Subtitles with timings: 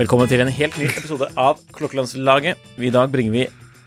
[0.00, 2.56] Velkommen til en helt ny episode av Klokkelandslaget.
[2.80, 3.42] I dag bringer vi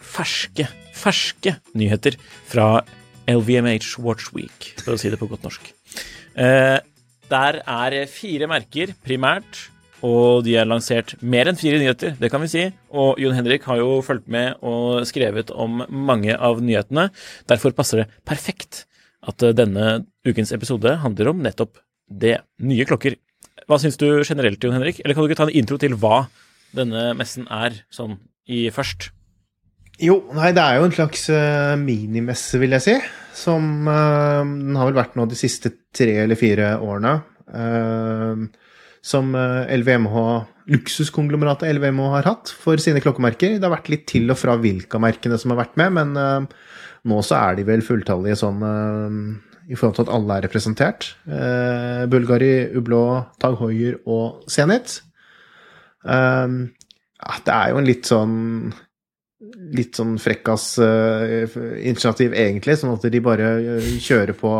[0.05, 2.83] ferske, ferske nyheter fra
[3.25, 5.71] LVMH Watch Week, for å si det på godt norsk.
[6.37, 6.77] Eh,
[7.33, 9.72] der er fire merker primært,
[10.03, 12.65] og de har lansert mer enn fire nyheter, det kan vi si.
[12.91, 17.07] Og Jon Henrik har jo fulgt med og skrevet om mange av nyhetene.
[17.47, 18.83] Derfor passer det perfekt
[19.23, 21.79] at eh, denne ukens episode handler om nettopp
[22.11, 22.41] det.
[22.59, 23.15] Nye klokker.
[23.69, 24.99] Hva syns du generelt, Jon Henrik?
[25.03, 26.25] Eller kan du ikke ta en intro til hva
[26.75, 28.17] denne messen er, sånn
[28.51, 29.11] i først?
[30.01, 32.95] Jo, nei, det er jo en slags uh, minimesse, vil jeg si.
[33.37, 37.13] Som uh, Den har vel vært nå de siste tre eller fire årene.
[37.53, 38.49] Uh,
[39.03, 40.17] som uh, LVMH,
[40.71, 43.57] luksuskonglomeratet LVMH har hatt for sine klokkemerker.
[43.57, 46.69] Det har vært litt til og fra Vilka-merkene som har vært med, men uh,
[47.11, 49.17] nå så er de vel fulltallige sånn uh,
[49.67, 51.09] i forhold til at alle er representert.
[51.27, 53.03] Uh, Bulgari, Ublå,
[53.43, 55.01] Tag Hoier og Zenit.
[56.03, 58.33] Ja, det er jo en litt sånn
[59.73, 62.75] litt sånn frekkas initiativ, egentlig.
[62.79, 63.53] Sånn at de bare
[64.03, 64.51] kjører på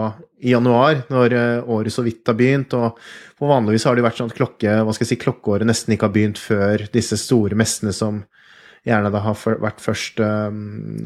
[0.44, 2.76] i januar, når uh, året så vidt har begynt.
[2.78, 3.00] Og
[3.40, 6.10] for vanligvis har det vært sånn at klokke, hva skal jeg si, klokkeåret nesten ikke
[6.10, 8.24] har begynt før disse store messene som
[8.84, 11.06] gjerne da har vært først um,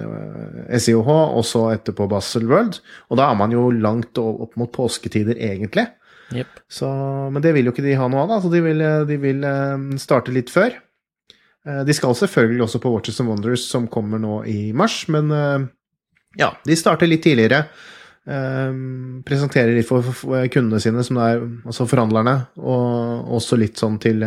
[0.74, 2.80] SIOH, og så etterpå Basel World.
[3.12, 5.86] Og da er man jo langt opp mot påsketider, egentlig.
[6.34, 6.58] Yep.
[6.74, 6.90] Så,
[7.32, 8.40] men det vil jo ikke de ha noe av, da.
[8.42, 9.46] Så de vil, de vil
[10.02, 10.74] starte litt før.
[11.86, 15.30] De skal selvfølgelig også på Watches and Wonders, som kommer nå i mars, men
[16.40, 17.66] ja, de starter litt tidligere.
[18.28, 20.04] Presenterer litt for
[20.52, 24.26] kundene sine, som det er, altså forhandlerne, og også litt sånn til,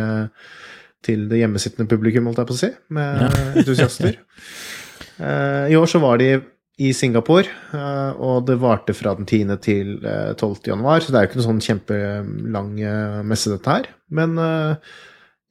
[1.05, 3.29] til det hjemmesittende publikum, holdt jeg på å si, med ja.
[3.61, 4.17] entusiaster.
[5.21, 6.31] I år så var de
[6.81, 7.45] i Singapore,
[8.17, 9.53] og det varte fra den 10.
[9.61, 10.63] til 12.
[10.71, 12.73] januar, så det er jo ikke noen sånn kjempelang
[13.29, 13.91] messe, dette her.
[14.09, 14.33] Men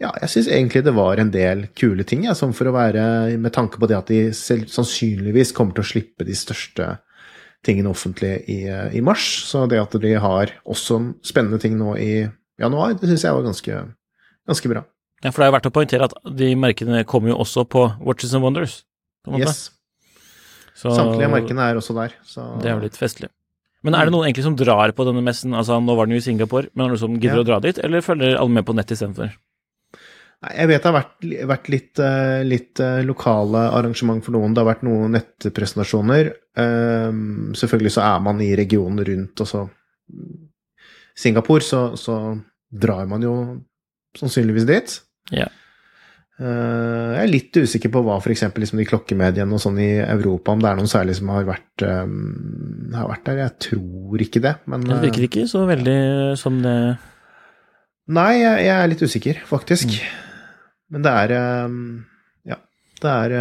[0.01, 3.37] ja, jeg syns egentlig det var en del kule ting, ja, som for å være
[3.37, 6.95] Med tanke på det at de sannsynligvis kommer til å slippe de største
[7.67, 9.27] tingene offentlig i, i, mars.
[9.49, 12.13] Så det at de har også spennende ting nå i
[12.61, 13.83] januar, det syns jeg var ganske,
[14.49, 14.85] ganske bra.
[15.21, 17.85] Ja, for det er jo verdt å poengtere at de merkene kommer jo også på
[18.01, 18.81] Watches and Wonders.
[19.37, 19.69] Yes.
[20.73, 22.15] Så, Samtlige merkene er også der.
[22.25, 22.47] Så.
[22.63, 23.29] Det er jo litt festlig.
[23.85, 25.53] Men er det noen egentlig som drar på denne messen?
[25.57, 27.45] Altså, Nå var den jo i Singapore, men er det noen som gidder ja.
[27.45, 29.33] å dra dit, eller følger alle med på nett istedenfor?
[30.41, 32.01] Jeg vet det har vært, vært litt,
[32.49, 34.55] litt, lokale arrangement for noen.
[34.57, 36.31] Det har vært noen nettpresentasjoner.
[36.57, 39.67] Um, selvfølgelig så er man i regionen rundt også.
[41.21, 42.15] Singapore, så, så
[42.73, 43.35] drar man jo
[44.17, 44.95] sannsynligvis dit.
[45.37, 45.51] Ja.
[46.41, 48.47] Uh, jeg er litt usikker på hva f.eks.
[48.57, 51.85] Liksom de klokkemediene og sånn i Europa, om det er noen særlig som har vært,
[51.85, 53.43] um, har vært der.
[53.45, 56.01] Jeg tror ikke det, men Det virker ikke så veldig
[56.41, 56.77] som det
[58.11, 59.93] Nei, jeg, jeg er litt usikker, faktisk.
[59.93, 60.30] Mm.
[60.91, 61.37] Men det er
[62.51, 62.59] Ja.
[63.01, 63.37] Det er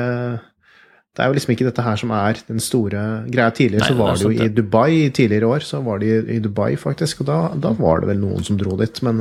[1.18, 3.51] det er jo liksom ikke dette her som er den store greia.
[3.51, 6.38] Tidligere Nei, så var det, det jo i Dubai, tidligere år så var de i
[6.40, 7.25] Dubai, faktisk.
[7.25, 9.19] Og da, da var det vel noen som dro dit, men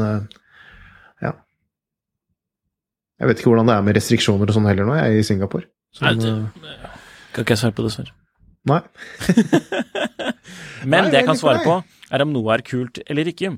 [1.25, 1.33] ja.
[3.19, 5.27] Jeg vet ikke hvordan det er med restriksjoner og sånn heller nå, jeg er i
[5.27, 5.67] Singapore.
[5.97, 6.37] Så, Nei, det,
[7.35, 8.15] kan ikke jeg svare på det, dessverre.
[8.69, 8.83] Nei.
[10.91, 11.81] Men Nei, det jeg kan svare på,
[12.15, 13.57] er om noe er kult eller ikke.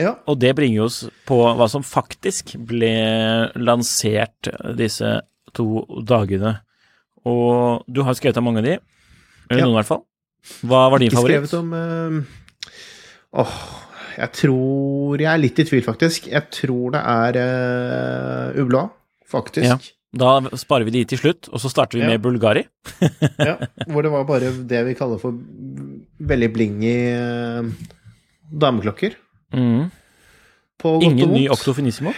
[0.00, 0.14] Ja.
[0.28, 2.92] Og det bringer oss på hva som faktisk ble
[3.56, 5.20] lansert disse
[5.56, 6.58] to dagene.
[7.26, 8.76] Og du har skrevet av mange av de.
[9.50, 9.66] Eller Ja.
[9.66, 10.04] noen, i hvert fall.
[10.62, 11.42] Hva var din favoritt?
[11.48, 12.22] skrevet om eh,
[13.42, 13.56] Åh,
[14.16, 16.28] jeg tror Jeg er litt i tvil, faktisk.
[16.30, 17.38] Jeg tror det er
[18.54, 18.84] uh, Ubla,
[19.28, 19.66] faktisk.
[19.66, 19.78] Ja.
[20.16, 22.12] Da sparer vi de til slutt, og så starter vi Ja.
[22.14, 22.62] med Bulgari.
[23.42, 23.56] Ja,
[23.90, 25.34] hvor det var bare det vi kaller for
[26.22, 27.66] veldig blingy eh,
[28.50, 29.16] dameklokker.
[29.54, 29.90] Mm.
[31.08, 31.48] Ingen ny.
[31.50, 32.12] Octofinissimo.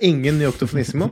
[0.00, 1.10] Ingen ny Octofinissimo.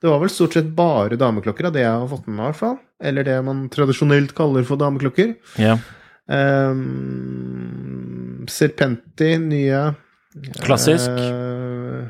[0.00, 2.48] Det var vel stort sett bare dameklokker av det jeg har fått med meg, i
[2.50, 2.78] hvert fall.
[3.10, 5.34] Eller det man tradisjonelt kaller for dameklokker.
[5.60, 5.74] Ja.
[6.30, 6.86] Um,
[8.50, 9.94] Serpenti, nye
[10.62, 11.10] Klassisk.
[11.10, 12.06] Uh,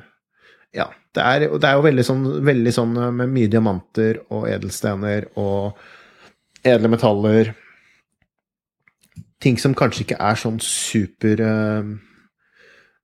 [0.77, 0.91] ja.
[1.11, 5.75] Det er, det er jo veldig sånn, veldig sånn med mye diamanter og edelstener og
[6.63, 7.51] edle metaller.
[9.43, 11.89] Ting som kanskje ikke er sånn super eh,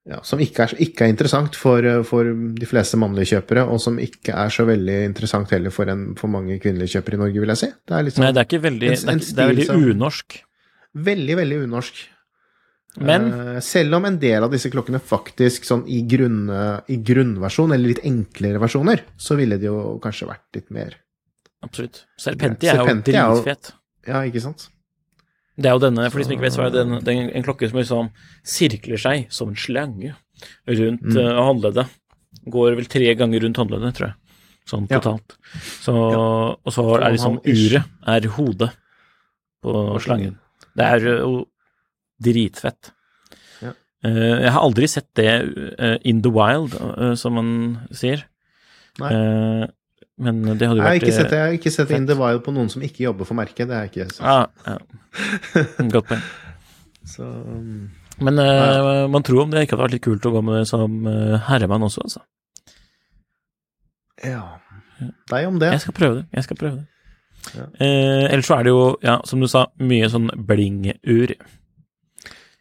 [0.07, 3.81] ja, Som ikke er, ikke er interessant for, eh, for de fleste mannlige kjøpere, og
[3.83, 7.41] som ikke er så veldig interessant heller for, en, for mange kvinnelige kjøpere i Norge,
[7.43, 7.71] vil jeg si.
[7.87, 10.37] Det er sånn Nei, det er ikke veldig En- Det en det er veldig unorsk.
[10.95, 12.05] veldig, veldig unorsk.
[12.99, 16.47] Men uh, selv om en del av disse klokkene faktisk sånn i, grunn,
[16.89, 20.95] i grunnversjon, eller litt enklere versjoner, så ville det jo kanskje vært litt mer
[21.67, 22.05] absolutt.
[22.17, 23.73] Er Serpenti er jo- dritfet.
[24.07, 24.69] Ja, ikke sant?
[25.57, 27.69] Det er jo denne, for de som ikke vet, så er det den, en klokke
[27.71, 28.11] som liksom
[28.45, 30.15] sirkler seg som en slange
[30.69, 31.17] rundt Mm.
[31.17, 31.87] uh, håndleddet.
[32.53, 34.17] Går vel tre ganger rundt håndleddet, tror jeg.
[34.69, 34.99] Sånn Ja.
[35.01, 35.37] totalt.
[35.81, 38.71] Så, Og så er liksom uret er hodet
[39.63, 39.73] på
[40.03, 40.37] slangen.
[40.77, 41.47] Det er jo
[42.23, 42.91] dritfett.
[43.63, 43.73] Ja.
[44.05, 45.33] Uh, jeg har aldri sett det
[45.81, 46.77] uh, in the wild,
[47.17, 48.25] som man sier.
[49.01, 49.13] Nei.
[50.19, 51.91] Eh, men det hadde jo Jeg har vært ikke sett, eh, jeg har ikke sett
[51.91, 52.09] In fett.
[52.09, 53.69] the Wild på noen som ikke jobber for merket.
[53.69, 54.23] Det er ikke så.
[54.25, 54.79] ah, ja.
[55.95, 56.23] Godt poeng.
[57.07, 57.91] så um,
[58.21, 60.67] Men eh, man tror om det ikke hadde vært litt kult å gå med det
[60.71, 62.25] som eh, herremann også, altså.
[64.25, 64.43] ja.
[65.29, 65.69] Deg om det.
[65.75, 66.25] Jeg skal prøve det.
[66.33, 66.87] Jeg skal prøve det.
[67.53, 67.65] Ja.
[67.85, 71.35] Eh, ellers så er det jo, ja, som du sa, mye sånn bling-ur.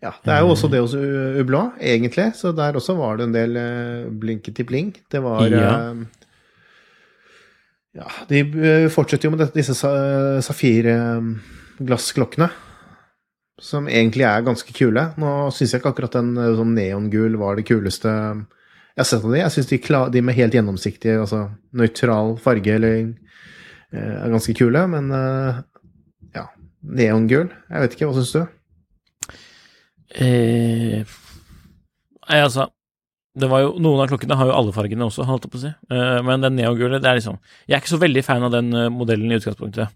[0.04, 2.25] Ja, det er jo også det hos Ublå, egentlig.
[2.36, 4.92] Så der også var det en del uh, blinket i bling.
[5.10, 5.72] Det var Ja.
[5.94, 6.25] eh,
[7.95, 12.50] Ja, de eh, fortsetter jo med disse sa- safirglassklokkene.
[13.62, 15.13] Som egentlig er ganske kule.
[15.21, 18.12] Nå syns jeg ikke akkurat den eh, sånn neongul var det kuleste
[18.95, 19.39] jeg har sett av de.
[19.42, 19.77] Jeg syns de,
[20.12, 21.39] de med helt gjennomsiktig, altså
[21.75, 22.95] nøytral farge, eller
[23.92, 24.81] eh, er ganske kule.
[24.92, 25.53] Men eh,
[26.36, 26.45] ja,
[26.83, 28.44] neongul Jeg vet ikke, hva syns du?
[30.15, 31.03] Eh,
[32.31, 32.69] altså
[33.36, 35.72] jo, Noen av klokkene har jo alle fargene også, holdt jeg på å si.
[35.92, 38.72] Uh, men den neogule, det er liksom Jeg er ikke så veldig fan av den
[38.72, 39.96] uh, modellen i utgangspunktet.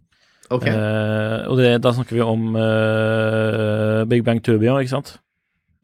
[0.49, 0.65] Ok.
[0.65, 2.49] Uh, og det, da snakker vi om
[4.09, 5.15] Big Bang Turbio, ikke sant?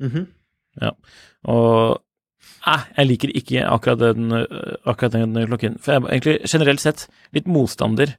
[0.03, 0.25] Mhm.
[1.47, 2.01] Og
[2.67, 4.33] eh, jeg liker ikke akkurat den,
[4.83, 5.77] akkurat den klokken.
[5.79, 7.05] For jeg er egentlig generelt sett
[7.37, 8.17] litt motstander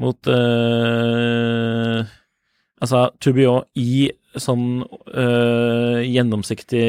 [0.00, 0.30] mot
[2.84, 4.08] Altså Turbio i
[4.40, 6.84] sånn øh, gjennomsiktig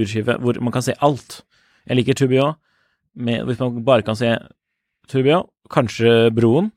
[0.00, 1.40] urskive hvor man kan se alt.
[1.88, 2.50] Jeg liker Tubio,
[3.14, 4.36] med Hvis man bare kan se
[5.10, 6.70] Tubio, kanskje broen,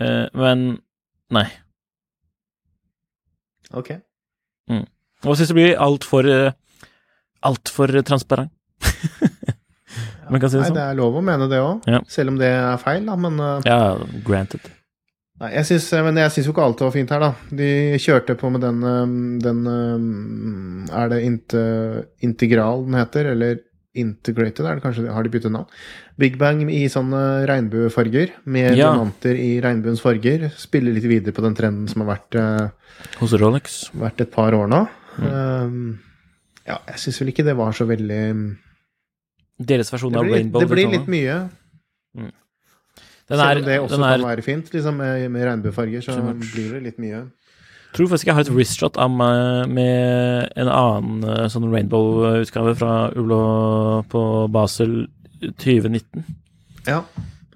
[0.00, 0.78] øh, men
[1.30, 1.46] nei.
[3.76, 3.92] Ok.
[4.70, 6.26] Og jeg syns det blir altfor
[7.42, 8.50] altfor transparent.
[10.30, 10.74] man kan si det sånn.
[10.74, 12.00] Nei, det er lov å mene det òg, Ja.
[12.08, 13.16] selv om det er feil, da.
[13.16, 14.60] Men, uh, Ja, granted.
[15.40, 17.30] Nei, jeg synes, men jeg syns jo ikke alt var fint her, da.
[17.50, 17.70] De
[18.02, 23.30] kjørte på med den, um, den um, Er det inte, Integral den heter?
[23.32, 23.60] Eller
[23.98, 25.08] Integrated, er det kanskje?
[25.10, 25.66] Har de byttet navn?
[26.20, 28.92] Big Bang i sånne regnbuefarger, med Ja.
[28.92, 30.50] diamanter i regnbuens farger.
[30.56, 32.70] Spiller litt videre på den trenden som har vært,
[33.18, 33.90] Hos Rolex.
[33.96, 34.84] vært et par år nå.
[35.18, 35.26] Mm.
[35.32, 36.00] Um,
[36.68, 38.56] ja, jeg syns vel ikke det var så veldig
[39.60, 40.60] Deres versjon Det av blir, Rainbow.
[40.62, 40.98] det blir Daytona.
[41.00, 42.30] litt mye.
[43.30, 46.02] Den Selv er, om det også den er, kan være fint, liksom med, med regnbuefarger,
[46.02, 47.20] så blir det litt mye.
[47.20, 52.74] Jeg tror faktisk jeg har et wristshot av meg med en annen eh, sånn Rainbow-utgave
[52.78, 53.40] fra Ulo
[54.10, 54.22] på
[54.54, 54.96] Basel
[55.42, 56.26] 2019.
[56.88, 57.04] Ja.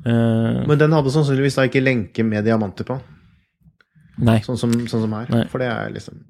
[0.04, 2.99] Uh, Men den hadde sannsynligvis da ikke lenke med diamanter på,
[4.26, 4.38] nei.
[4.45, 5.31] sånn som, sånn som her.
[5.33, 5.45] Nei.
[5.50, 6.23] For det er liksom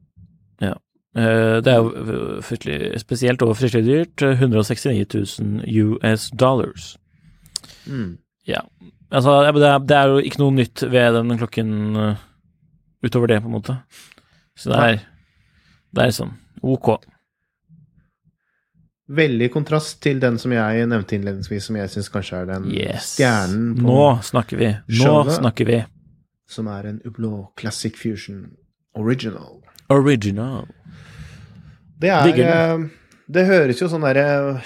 [1.14, 4.22] Eh, det er jo fryktelig spesielt og fryktelig dyrt.
[4.22, 6.98] eh, 169 000 US dollars.
[7.86, 8.18] mm.
[8.46, 8.60] Ja.
[9.14, 12.22] Altså, det er, det er jo ikke noe nytt ved den klokken eh,
[13.06, 13.76] utover det, på en måte.
[14.58, 14.98] Så det er,
[15.94, 16.32] det er sånn
[16.64, 16.94] ok.
[19.14, 23.10] Veldig kontrast til den som jeg nevnte innledningsvis, som jeg syns kanskje er den Yes.
[23.18, 24.70] stjernen på Nå snakker vi.
[24.88, 25.34] Nå showet.
[25.40, 25.82] snakker vi.
[26.48, 28.50] som er en Ublo Classic Fusion
[28.94, 29.60] Original.
[29.90, 30.66] Original.
[32.00, 32.88] Det er Digger eh,
[33.24, 34.18] Det høres jo sånn der,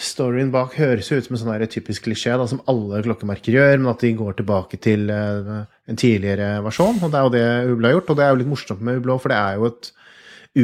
[0.03, 3.77] Storyen bak høres jo ut som en sånn typisk klisjé, da, som alle klokkemerker gjør,
[3.79, 6.99] men at de går tilbake til uh, en tidligere versjon.
[6.99, 8.99] Og det er jo det Ublå har gjort, og det er jo litt morsomt med
[8.99, 9.93] Ublå, for det er jo et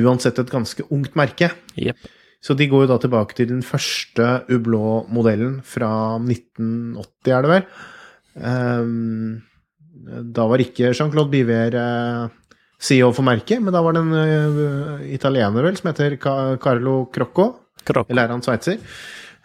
[0.01, 1.53] uansett et ganske ungt merke.
[1.79, 2.11] Yep.
[2.45, 7.67] Så de går jo da tilbake til den første Ublå-modellen fra 1980, er det vel.
[8.35, 14.17] Um, da var ikke Jean-Claude Biver uh, CEO for merket, men da var det en
[14.19, 17.53] uh, italiener vel, som heter Carlo Crocco.
[17.85, 18.11] Krokk.
[18.11, 18.81] Eller er han sveitser?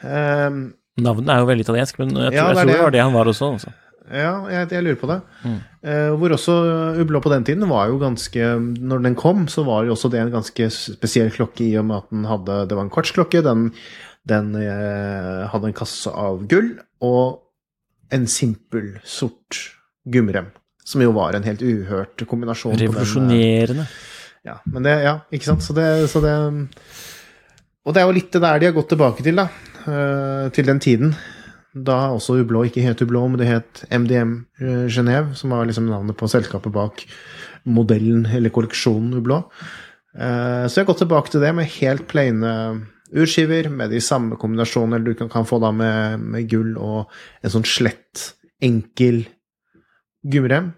[0.03, 2.96] Um, Navnet er jo veldig italiensk, men jeg tror, Ja, det jeg tror det var
[2.98, 3.50] det han var også.
[3.55, 3.72] Altså.
[4.10, 5.19] ja, jeg, jeg lurer på det.
[5.46, 5.58] Mm.
[5.79, 6.55] Uh, hvor også
[7.00, 8.48] Ublå på den tiden var jo ganske
[8.84, 12.01] Når den kom, så var jo også det en ganske spesiell klokke i og med
[12.01, 13.69] at den hadde Det var en kvartsklokke, den,
[14.27, 17.39] den uh, hadde en kasse av gull og
[18.12, 19.60] en simpel sort
[20.10, 20.50] gummirem.
[20.84, 22.74] Som jo var en helt uhørt kombinasjon.
[22.74, 23.86] eh, Revolusjonerende.
[24.43, 25.62] ja, men det, ja, ikke sant?
[25.63, 26.34] Så det, så det
[27.88, 29.48] Og det er jo litt det der de har gått tilbake til, da.
[29.86, 31.13] Uh, til den tiden.
[31.74, 34.39] Da også Ublå ikke het Ublå, men det het MDM
[34.89, 37.05] Genéve, som var liksom navnet på selskapet bak
[37.69, 39.43] modellen, eller kolleksjonen Ublå.
[40.17, 42.53] Uh, Så jeg har gått tilbake til det med helt plaine
[43.15, 47.09] urskiver, med de samme kombinasjonene du kan, kan få da med, med gull og
[47.43, 49.24] en sånn slett, enkel
[50.25, 50.74] gummirem.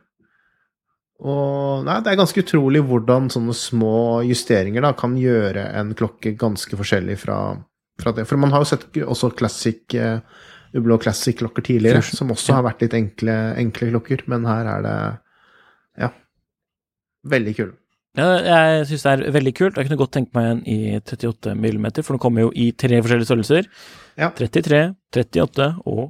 [1.21, 6.33] Og nei, det er ganske utrolig hvordan sånne små justeringer da kan gjøre en klokke
[6.39, 7.37] ganske forskjellig fra,
[8.01, 8.25] fra det.
[8.29, 10.23] For man har jo sett også classic, eh,
[10.73, 12.17] Hublot Classic-klokker tidligere, Først.
[12.17, 14.95] som også har vært litt enkle, enkle klokker, men her er det
[16.05, 16.09] ja,
[17.29, 17.71] veldig kul.
[18.17, 19.77] Ja, jeg syns det er veldig kult.
[19.77, 22.97] Jeg kunne godt tenkt meg en i 38 millimeter, for den kommer jo i tre
[22.99, 23.69] forskjellige størrelser.
[24.19, 24.31] Ja.
[24.35, 24.81] 33,
[25.15, 26.09] 38 og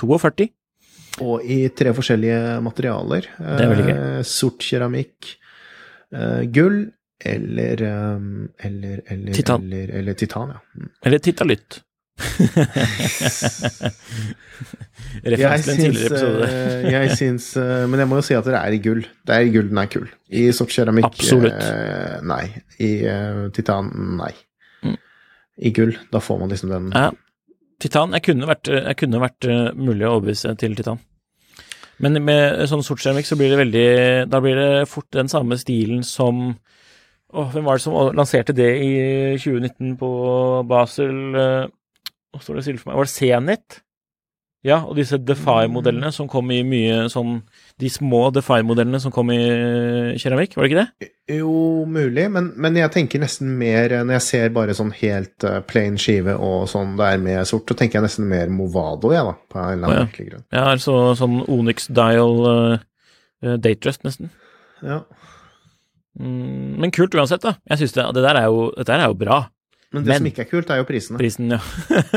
[0.00, 0.48] 42.
[1.24, 3.22] Og i tre forskjellige materialer.
[3.38, 5.30] Det er veldig Eh, sort keramikk,
[6.12, 6.82] eh, gull
[7.24, 8.20] eller, eh,
[8.68, 9.62] eller, eller Titan.
[9.64, 10.58] Eller, eller titan, ja.
[10.76, 10.90] Mm.
[11.06, 11.80] Eller titalytt.
[15.26, 19.02] Jeg syns, jeg Men jeg må jo si at det er i gull.
[19.26, 20.06] Det er i gull den er kul.
[20.32, 21.60] I sort keramikk Absolutt.
[21.60, 22.44] eh, nei.
[22.80, 22.90] I
[23.56, 24.32] titan nei.
[24.84, 24.96] Mm.
[25.66, 27.10] I gull, da får man liksom den Ja.
[27.82, 31.00] Titan Jeg kunne vært, jeg kunne vært eh, mulig å overbevise til titan.
[32.02, 33.86] Men med sånn sort keramikk så blir det veldig
[34.28, 36.58] Da blir det fort den samme stilen som
[37.36, 38.90] Åh, hvem var det som lanserte det i
[39.40, 40.10] 2019 på
[40.68, 41.16] Basel?
[41.34, 41.66] eh,
[42.32, 43.00] Hva står det stille for meg?
[43.00, 43.80] Var det Zenit?
[44.66, 47.40] Ja, og disse Defy-modellene som kom i mye sånn
[47.76, 49.36] De små Defy-modellene som kom i
[50.16, 51.08] keramikk, var det ikke det?
[51.36, 55.58] Jo, mulig, men, men jeg tenker nesten mer Når jeg ser bare sånn helt eh,
[55.68, 59.26] plain skive og sånn det er med sort, så tenker jeg nesten mer Movado, jeg,
[59.28, 59.34] da.
[59.52, 60.28] På en eller Å, annen ja.
[60.30, 60.46] grunn.
[60.56, 62.78] Ja, altså sånn Onyx Dial uh,
[63.44, 64.32] Datedress, nesten.
[64.80, 65.02] Ja.
[66.16, 67.56] Mm, men kult uansett, da.
[67.68, 69.42] Jeg synes det, det der er jo, dette er jo bra.
[69.92, 71.20] Men det Men- som ikke er kult, er jo prisene.
[71.20, 71.60] Prisen, ja.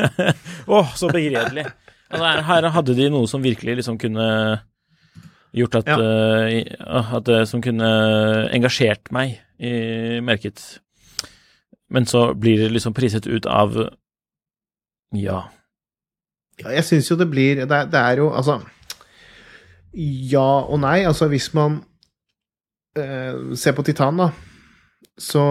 [0.79, 1.67] Åh, så begredelig.
[2.09, 4.25] Altså, her hadde de noe som virkelig liksom kunne
[5.55, 5.97] gjort at, Ja.
[5.97, 7.89] uh, at det som kunne
[8.53, 10.79] engasjert meg i merket.
[11.89, 13.75] Men så blir det liksom priset ut av
[15.15, 15.39] Ja.
[16.59, 18.59] Ja, jeg syns jo det blir det det er jo altså
[19.95, 20.99] Ja og nei.
[21.07, 21.79] Altså, hvis man
[22.99, 24.29] uh, ser på Titan, da,
[25.19, 25.41] så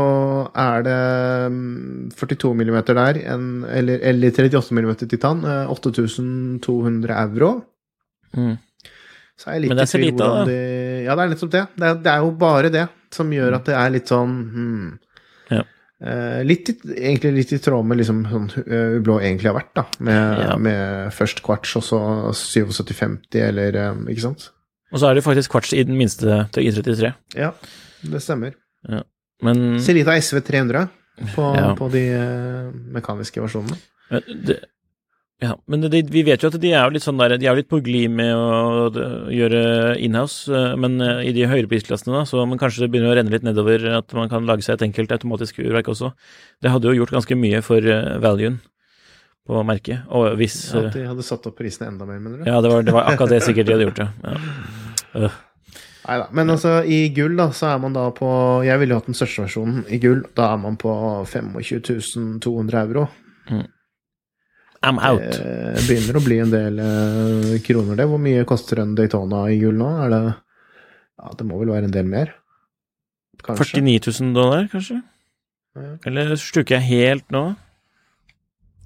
[0.54, 0.98] er det
[1.52, 5.42] mm, 42 millimeter der, en, eller, eller 38 millimeter Titan.
[5.44, 7.50] eh, 8200 euro.
[8.36, 8.56] Mm.
[9.38, 10.54] Så er jeg litt Men det er i så tvil lite, hvordan det.
[10.58, 11.64] de- Ja, det er nettopp det.
[11.78, 14.98] Det er, det er jo bare det som gjør at det er litt sånn hmm.
[15.50, 15.62] Ja.
[16.00, 19.72] Eh, litt, i- egentlig litt i tråd med liksom sånn uh, Blå egentlig har vært,
[19.74, 19.84] da.
[20.00, 20.56] Med, Ja.
[20.56, 22.00] med først kvarts og så
[22.34, 24.50] 7750, eller um, Ikke sant?
[24.92, 27.12] Og så er det faktisk kvarts i den minste til I33.
[27.36, 27.50] Ja,
[28.02, 28.54] det stemmer.
[29.42, 30.88] Men Celita SV 300
[31.34, 31.44] på.
[31.56, 31.74] Ja.
[31.78, 33.76] på de uh, mekaniske versjonene.
[34.46, 34.56] Det,
[35.38, 37.52] ja, men de, vi vet jo at de er jo litt sånn der, de er
[37.54, 38.88] jo litt på glid med å
[39.30, 39.60] gjøre
[40.02, 43.18] inhouse, eh, men eh, i de høyere prisklassene da, så men kanskje det begynner å
[43.20, 46.10] renne litt nedover at man kan lage seg et enkelt automatisk urverk også.
[46.58, 48.58] Det hadde jo gjort ganske mye for eh, valuen
[49.46, 52.50] på merket, og hvis At eh, de hadde satt opp prisene enda mer, mener du?
[52.50, 54.10] Ja, det var, det var akkurat det sikkert de hadde gjort, ja.
[54.26, 55.22] ja.
[55.28, 55.44] Uh.
[56.08, 56.28] Nei da.
[56.34, 58.28] Men altså, i gull, da, så er man da på
[58.64, 60.22] Jeg ville jo hatt den største versjonen i gull.
[60.38, 60.92] Da er man på
[61.28, 63.10] 25 200 euro.
[64.86, 65.22] I'm out.
[65.34, 68.06] Det begynner å bli en del eh, kroner, det.
[68.10, 69.88] Hvor mye koster en Daytona i gull nå?
[70.04, 70.20] Er det
[71.18, 72.34] Ja, det må vel være en del mer?
[73.42, 73.80] Kanskje.
[73.82, 75.00] 49 000 dollar, kanskje?
[75.78, 75.96] Ja.
[76.06, 77.42] Eller stuker jeg helt nå?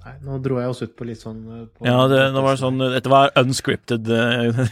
[0.03, 2.57] Nei, nå dro jeg oss ut på litt sånn eh, på, Ja, det, nå var
[2.57, 4.09] det sånn Dette var unscripted.
[4.09, 4.65] eh,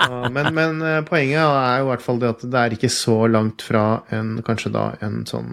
[0.00, 3.20] Så, men, men poenget er jo i hvert fall det at det er ikke så
[3.30, 3.84] langt fra
[4.16, 5.52] en kanskje da en sånn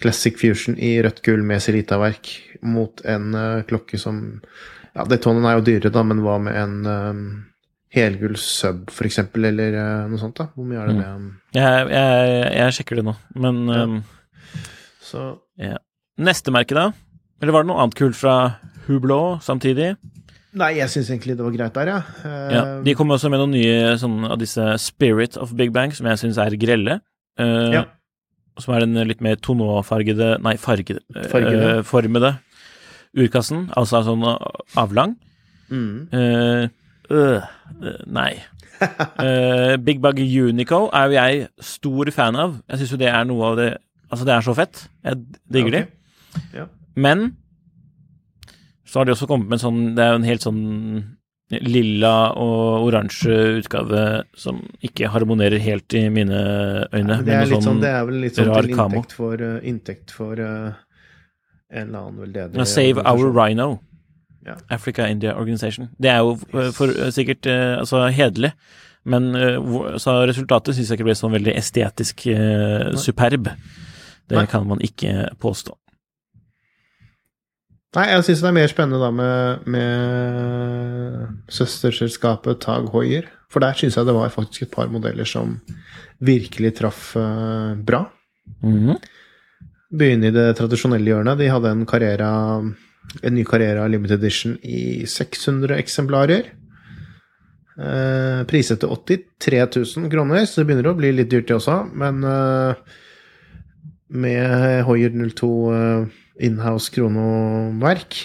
[0.00, 2.30] Classic Fusion i rødt gull med Celita-verk
[2.62, 4.40] mot en uh, klokke som
[4.94, 7.20] Ja, Daytonen er jo dyrere, da, men hva med en um,
[7.94, 10.36] helgull sub, for eksempel, eller uh, noe sånt?
[10.40, 10.48] da?
[10.56, 11.10] Hvor mye er det det?
[11.60, 13.14] jeg, jeg, jeg sjekker det nå,
[13.46, 13.84] men Ja.
[13.84, 14.00] um,
[15.10, 15.28] Så
[16.20, 16.90] Neste merke, da?
[17.40, 18.34] Eller var det noe annet kult fra
[18.88, 19.94] Hublot samtidig?
[20.58, 22.00] Nei, jeg syns egentlig det var greit der, ja.
[22.24, 25.94] Uh, Ja, De kom også med noen nye sånn, av disse Spirit of Big Bang,
[25.94, 26.98] som jeg syns er grelle.
[27.38, 27.84] Uh, Ja.
[28.60, 32.34] Som er den litt mer tonåfargede Nei, fargede, eh, formede
[33.16, 33.68] urkassen.
[33.76, 34.24] Altså sånn
[34.78, 35.16] avlang.
[35.70, 36.08] mm.
[36.12, 36.68] Eh,
[37.10, 37.42] øh,
[38.06, 38.32] nei.
[39.20, 42.54] Eh, Big Bug Unico er jo jeg stor fan av.
[42.70, 43.70] Jeg syns jo det er noe av det
[44.10, 44.88] Altså, det er så fett.
[45.04, 45.18] Jeg
[45.52, 45.90] digger Ja, ok.
[46.32, 46.40] de.
[46.58, 46.64] Ja.
[46.96, 47.36] Men
[48.88, 50.62] så har de også kommet med en sånn Det er jo en helt sånn
[51.50, 54.04] lilla og oransje utgave
[54.38, 56.38] som ikke harmonerer helt i mine
[56.94, 57.18] øyne.
[57.26, 60.38] Det er, sånn, sånn, det er vel litt sånn til inntekt for, uh, inntekt for
[60.38, 60.76] uh,
[61.70, 63.32] en eller annen veldedig Ja, Save Our.
[63.34, 63.80] Rhino.
[64.46, 64.56] Ja.
[64.72, 65.90] Africa India Organization.
[66.00, 68.54] Det er jo eh, for, eh, sikkert altså hederlig,
[69.04, 69.34] men
[70.00, 72.24] så resultatet syns jeg ikke ble sånn veldig estetisk
[73.00, 73.48] superb.
[74.28, 74.46] Det Nei.
[74.48, 75.74] kan man ikke påstå.
[77.96, 83.26] Nei, jeg syns det er mer spennende da med, med søsterselskapet Tag Hoier.
[83.50, 85.56] For der syns jeg det var faktisk et par modeller som
[86.22, 88.04] virkelig traff uh, bra.
[88.62, 88.94] Mhm.
[89.90, 91.40] Begynne i det tradisjonelle hjørnet.
[91.40, 92.30] De hadde en Carrera
[93.26, 96.52] en ny Carrera Limited Edition i 600 eksemplarer.
[97.80, 99.66] Uh, priset til 83
[99.96, 101.80] 000 kroner, så det begynner å bli litt dyrt, det også.
[101.96, 102.78] Men uh,
[104.10, 106.06] med Hoier 02 eh,
[106.46, 108.24] inhouse kronoverk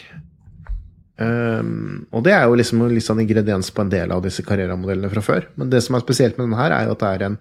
[1.16, 5.12] Um, og det er jo liksom litt sånn ingrediens på en del av disse Carrera-modellene
[5.14, 5.48] fra før.
[5.56, 7.38] Men det som er spesielt med denne, her, er jo at det er en,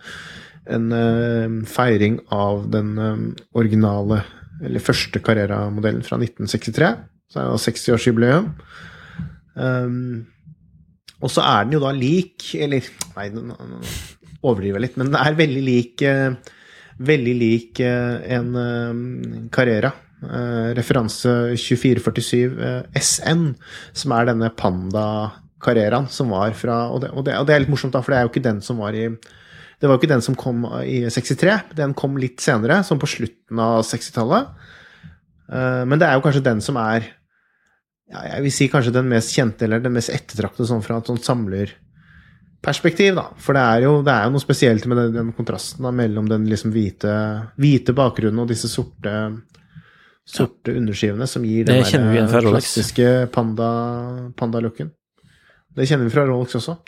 [0.77, 3.25] en uh, feiring av den eh,
[3.59, 4.23] originale,
[4.65, 6.93] eller første Carrera-modellen fra 1963.
[7.33, 8.53] Så er det jo 60-årsjubileum.
[9.59, 10.23] Um,
[11.25, 12.83] og så er den jo da lik Eller,
[13.15, 13.55] nei, nå
[14.43, 16.35] overdriver jeg litt, men den er veldig lik uh,
[17.07, 18.99] Veldig lik uh, en eh,
[19.55, 19.91] Carrera.
[20.25, 23.51] Eh, referanse 2447 eh, SN,
[23.93, 25.07] som er denne Panda
[25.65, 28.15] Carreraen som var fra og det, og, det, og det er litt morsomt, da, for
[28.15, 30.65] det er jo ikke den som var i Det var jo ikke den som kom
[30.87, 34.53] i 63, den kom litt senere, sånn på slutten av 60-tallet.
[35.53, 37.11] Eh, men det er jo kanskje den som er
[38.13, 41.11] ja, jeg vil si kanskje den mest kjente eller den mest ettertraktede sånn fra et
[41.11, 43.27] sånt samlerperspektiv, da.
[43.41, 46.29] For det er jo, det er jo noe spesielt med den, den kontrasten da, mellom
[46.31, 47.15] den liksom hvite,
[47.61, 49.17] hvite bakgrunnen og disse sorte
[50.25, 54.91] sorte underskivene som gir den der klassiske panda- panda-looken.
[55.77, 56.79] det kjenner vi fra Rolex også.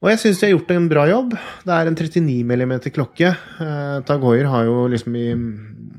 [0.00, 1.34] Og jeg syns de har gjort en bra jobb.
[1.64, 3.34] Det er en 39 mm klokke.
[3.60, 5.26] Eh, Tag Heuer har jo liksom i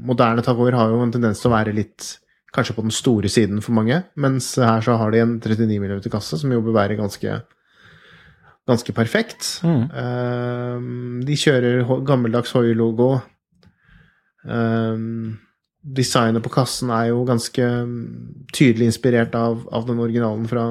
[0.01, 2.15] Moderne Tag Heuer har jo en tendens til å være litt
[2.51, 6.01] kanskje på den store siden for mange, mens her så har de en 39 mm
[6.11, 7.37] kasse som jo bør være ganske
[8.67, 9.61] ganske perfekt.
[9.63, 9.85] Mm.
[10.01, 13.13] Eh, de kjører gammeldags Heuer-logo.
[14.43, 15.37] Um,
[15.81, 20.65] designet på kassen er jo ganske mm, tydelig inspirert av, av den originalen fra,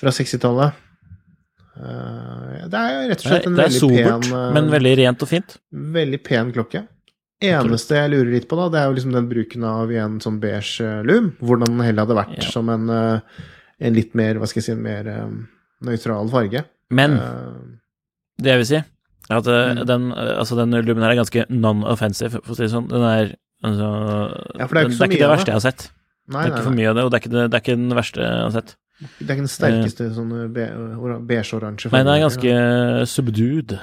[0.00, 0.78] fra 60-tallet.
[1.80, 4.94] Eh, det er rett og er, slett en er veldig sobert, pen eh, men veldig
[5.02, 5.56] rent og fint.
[5.98, 6.84] Veldig pen klokke.
[7.40, 10.38] Eneste jeg lurer litt på, da, det er jo liksom den bruken av en sånn
[10.42, 11.30] beige eh, lum.
[11.40, 12.50] Hvordan den heller hadde vært Ja.
[12.52, 15.08] som en, en litt mer, hva skal jeg si, en mer
[15.86, 16.66] nøytral farge.
[16.92, 17.14] Men
[18.40, 18.80] det jeg vil si,
[19.30, 19.84] er at Mm.
[19.86, 22.88] den, altså den lumen her er ganske non-offensive, for å si det sånn.
[22.90, 23.88] Den er altså,
[24.58, 25.52] Ja, for det er ikke så det er ikke det verste det.
[25.52, 25.90] jeg har sett.
[26.30, 26.78] nei, det er nei, ikke for nei.
[26.82, 28.54] mye av det, og det er ikke, det, det er ikke den verste jeg har
[28.56, 28.76] sett.
[29.00, 33.78] Det er ikke den sterkeste sånn beige-oransje Nei, den er ganske ganske subdued,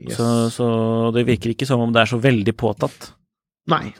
[0.00, 0.16] Yes.
[0.16, 0.66] så, så
[1.12, 3.10] det virker ikke som om det er så veldig påtatt.
[3.68, 3.90] Nei.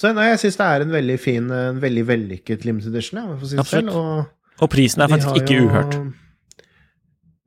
[0.00, 3.36] Så nei, jeg syns det er en veldig fin, en veldig vellykket limited edition, jeg,
[3.52, 3.94] det Absolutt.
[3.94, 5.94] Og Og prisen er faktisk ikke jo- uhørt.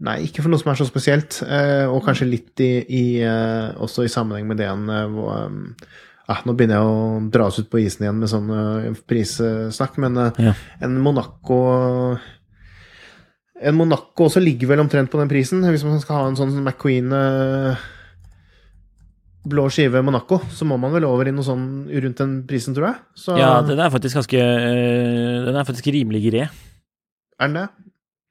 [0.05, 1.41] Nei, ikke for noe som er så spesielt.
[1.43, 4.89] eh, Og kanskje litt i, i eh, også i sammenheng med det en
[6.29, 9.97] eh, Nå begynner jeg å dra oss ut på isen igjen med sånn eh, prissnakk,
[10.03, 10.53] men eh, Ja.
[10.81, 11.59] en Monaco
[13.61, 16.57] En Monaco også ligger vel omtrent på den prisen, hvis man skal ha en sånn
[16.59, 17.77] McQueen eh,
[19.45, 22.87] blå skive Monaco, så må man vel over i noe sånn rundt den prisen, tror
[22.89, 22.97] jeg.
[23.15, 26.47] Så Ja, den er faktisk ganske Den er faktisk rimelig grei.
[27.39, 27.67] er den det?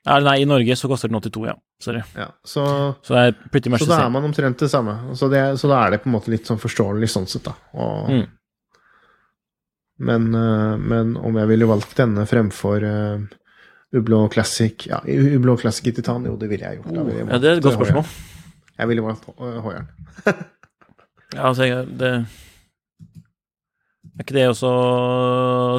[0.04, 1.54] Nei, i Norge så koster den 82, ja.
[1.80, 2.02] Sorry.
[2.14, 2.26] Ja.
[2.44, 2.62] Så,
[3.02, 4.98] Så det er pretty much så da er man omtrent det samme.
[5.16, 7.54] Så, det, så da er det på en måte litt sånn forståelig sånn sett, da.
[7.74, 8.24] Og, Mm.
[10.04, 13.20] Men, eh, men om jeg ville valgt denne fremfor uh,
[13.94, 16.88] Ublå Classic Ja, Ublå Classic i titan, jo, det ville jeg gjort.
[16.90, 18.02] Ville jeg Ja, det er et godt spørsmål.
[18.02, 18.74] Høyeren.
[18.80, 19.86] Jeg ville valgt Hoieren.
[21.34, 22.10] Ja, altså, jeg- det
[24.18, 24.72] Er ikke det også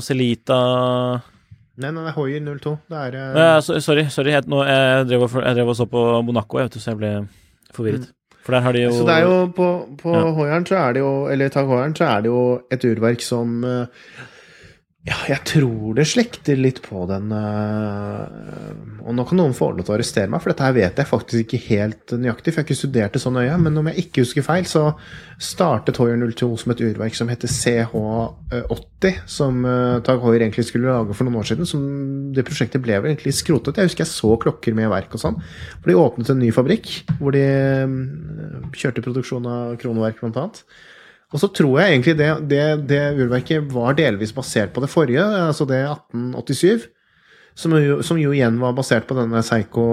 [0.04, 0.62] Celita
[1.76, 2.76] Nei, nei, er Hoyer 02.
[2.92, 3.40] Det er uh...
[3.40, 6.70] Ja, Sorry, sorry jeg, nå, jeg, drev og, jeg drev og så på Monaco, jeg
[6.70, 7.10] vet så jeg ble
[7.76, 8.12] forvirret.
[8.46, 8.98] For der har de jo Mm.
[9.00, 9.68] Så det er jo på,
[10.00, 10.30] på Ja.
[10.38, 13.64] Hoieren så er det jo, eller Tag Hoieren så er det jo et urverk som
[13.66, 13.88] eh,
[15.06, 18.22] Ja, jeg tror det slekter litt på den eh,
[19.06, 21.10] Og nå kan noen få lov til å arrestere meg, for dette her vet jeg
[21.12, 23.54] faktisk ikke helt nøyaktig, for jeg har ikke studert det så nøye.
[23.62, 24.96] Men om jeg ikke husker feil, så
[25.38, 30.90] startet Hoyer 02 som et urverk som heter CH80, som eh, Tag Hoyer egentlig skulle
[30.90, 31.70] lage for noen år siden.
[31.70, 31.86] Som
[32.34, 33.78] det prosjektet ble vel egentlig skrotet.
[33.78, 35.38] Jeg husker jeg så klokker med verk og sånn.
[35.84, 40.66] For de åpnet en ny fabrikk hvor de mm, kjørte produksjon av kroneverk, blant annet.
[41.36, 45.20] Og så tror jeg egentlig det, det, det urverket var delvis basert på det forrige,
[45.20, 46.88] altså det 1887.
[47.60, 49.84] Som jo, som jo igjen var basert på denne Seiko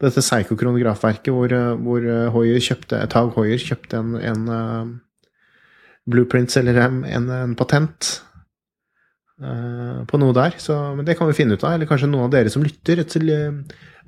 [0.00, 1.52] dette Seiko-kronografverket hvor,
[1.84, 4.92] hvor Hoyer kjøpte, Tag Hoier kjøpte en, en uh,
[6.10, 8.08] blueprints eller en, en, en patent
[9.44, 10.56] uh, på noe der.
[10.62, 11.76] Så, men det kan vi finne ut av.
[11.76, 13.02] Eller kanskje noen av dere som lytter.
[13.04, 13.18] Et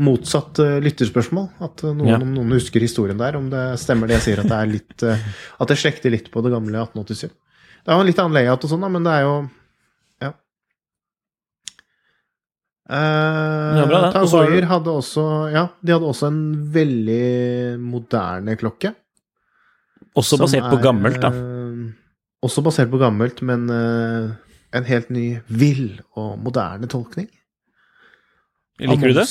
[0.02, 1.48] motsatt eh, lytterspørsmål.
[1.64, 2.18] At eh, noen, Ja.
[2.20, 3.36] om noen husker historien der.
[3.38, 5.24] Om det stemmer det jeg sier, at det er litt eh,
[5.62, 7.30] At det slekter litt på det gamle 1887.
[7.82, 9.34] Det er jo en litt annen layout og sånn, da, men det er jo
[10.22, 10.32] Ja.
[12.92, 16.42] Eh, bra, hadde også Ja, de hadde også en
[16.74, 18.94] veldig moderne klokke.
[20.14, 21.30] også basert basert på er, gammelt, da.
[22.44, 27.28] også basert på gammelt, men en helt ny, vill og moderne tolkning.
[28.80, 29.26] Liker du det?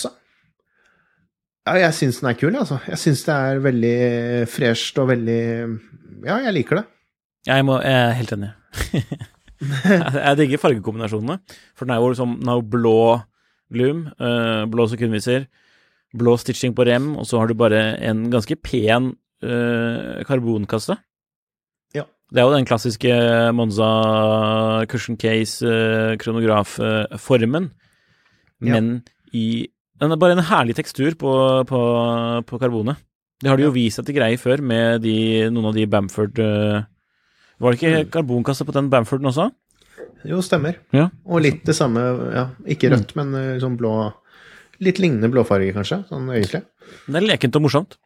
[1.67, 2.79] Ja, jeg syns den er kul, altså.
[2.89, 3.97] Jeg syns det er veldig
[4.49, 5.41] fresht og veldig
[6.25, 6.85] Ja, jeg liker det.
[7.47, 8.49] Jeg, må, jeg er helt enig.
[10.25, 11.37] jeg digger fargekombinasjonene.
[11.77, 12.95] For den er jo liksom den har jo blå
[13.71, 15.45] gloom, eh, blå sekundviser,
[16.17, 19.13] blå stitching på rem, og så har du bare en ganske pen
[19.45, 20.97] eh, karbonkasse.
[21.95, 22.03] Ja.
[22.33, 23.13] Det er jo den klassiske
[23.55, 23.91] Monza
[24.91, 26.17] cushion case eh,
[28.61, 28.73] Ja.
[28.75, 29.69] men i
[30.01, 31.31] Den er bare en herlig tekstur på,
[31.69, 31.81] på,
[32.49, 32.99] på karbonet.
[33.41, 36.37] Det har de jo vist at de greier før med de, noen av de Bamford
[36.41, 36.83] uh,
[37.61, 39.49] Var det ikke karbonkasse på den Bamforden også?
[40.27, 40.77] Jo, stemmer.
[40.93, 41.07] Ja.
[41.25, 42.01] Og litt det samme,
[42.33, 43.93] ja, ikke rødt, men eh, sånn blå
[44.81, 46.63] Litt lignende blåfarge, kanskje, sånn egentlig.
[47.05, 47.99] Det er lekent og morsomt.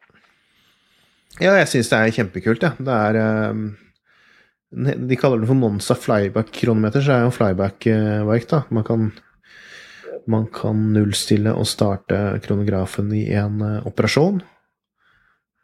[1.40, 2.74] Ja, jeg syns det er kjempekult, ja.
[2.76, 3.18] Det er
[3.52, 3.62] um,
[5.08, 8.60] De kaller det for Monza flyback-kronometer, så det er jo flyback-verk, da.
[8.76, 9.08] Man kan,
[10.28, 14.40] man kan nullstille og starte kronografen i en eh, operasjon.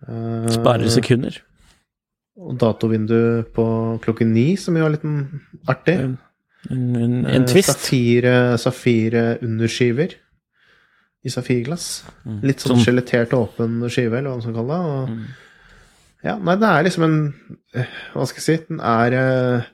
[0.08, 1.38] Eh, Sparer sekunder.
[2.42, 3.64] Og datovindu på
[4.02, 5.04] klokken ni, som jo er litt
[5.68, 5.98] artig.
[6.00, 6.14] En,
[6.70, 7.74] en, en, en twist.
[7.74, 10.14] Safire, safire underskiver
[11.22, 11.90] i safirglass.
[12.26, 12.40] Mm.
[12.48, 14.90] Litt sånn Som- skjelettert åpen skive, eller hva man skal kalle det.
[14.96, 15.24] Og, Mm.
[16.22, 17.14] Ja, nei, det er liksom en
[17.74, 18.64] eh, Hva skal jeg si?
[18.68, 19.64] Den er eh,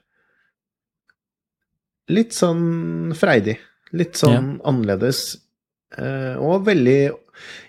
[2.09, 3.59] litt sånn freidig.
[3.93, 5.37] Litt sånn annerledes.
[5.97, 7.11] eh, og veldig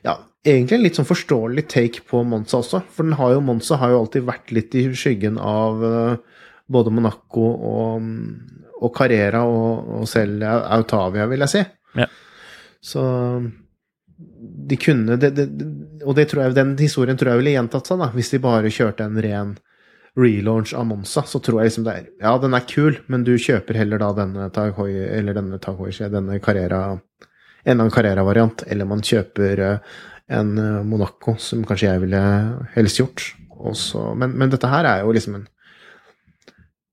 [0.04, 2.82] Ja, egentlig en litt sånn forståelig take på Monza også.
[2.92, 6.18] For den har jo, Monza har jo alltid vært litt i skyggen av eh,
[6.70, 8.10] både Monaco og,
[8.82, 11.64] og Carrera og, og selv Autavia, vil jeg si.
[11.96, 12.08] Ja.
[12.82, 13.02] Så
[14.70, 17.88] de kunne det, det, det- Og det tror jeg, den historien tror jeg ville gjentatt
[17.88, 19.58] seg, da, hvis de bare kjørte en ren
[20.20, 21.24] relaunch av Monza.
[21.28, 24.12] Så tror jeg liksom det er Ja, den er kul, men du kjøper heller da
[24.18, 27.00] denne Tag Heuer, eller denne Tag denne Carrera
[27.66, 29.96] En annen Carrera-variant, eller man kjøper eh,
[30.30, 32.22] en eh, Monaco, som kanskje jeg ville
[32.76, 33.26] helst gjort.
[33.60, 35.48] Også, men, men dette her er jo liksom en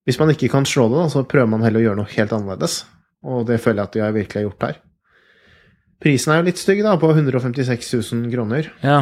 [0.06, 2.34] Hvis man ikke kan slå det, da, så prøver man heller å gjøre noe helt
[2.34, 2.84] annerledes.
[3.26, 4.76] Og det føler jeg at jeg virkelig har gjort her.
[6.02, 8.68] Prisen er jo litt stygg, da, på 156 000 kroner.
[8.84, 9.00] Ja,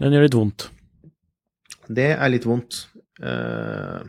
[0.00, 0.70] den gjør litt vondt.
[1.90, 2.84] Det er litt vondt.
[3.22, 4.00] Eh,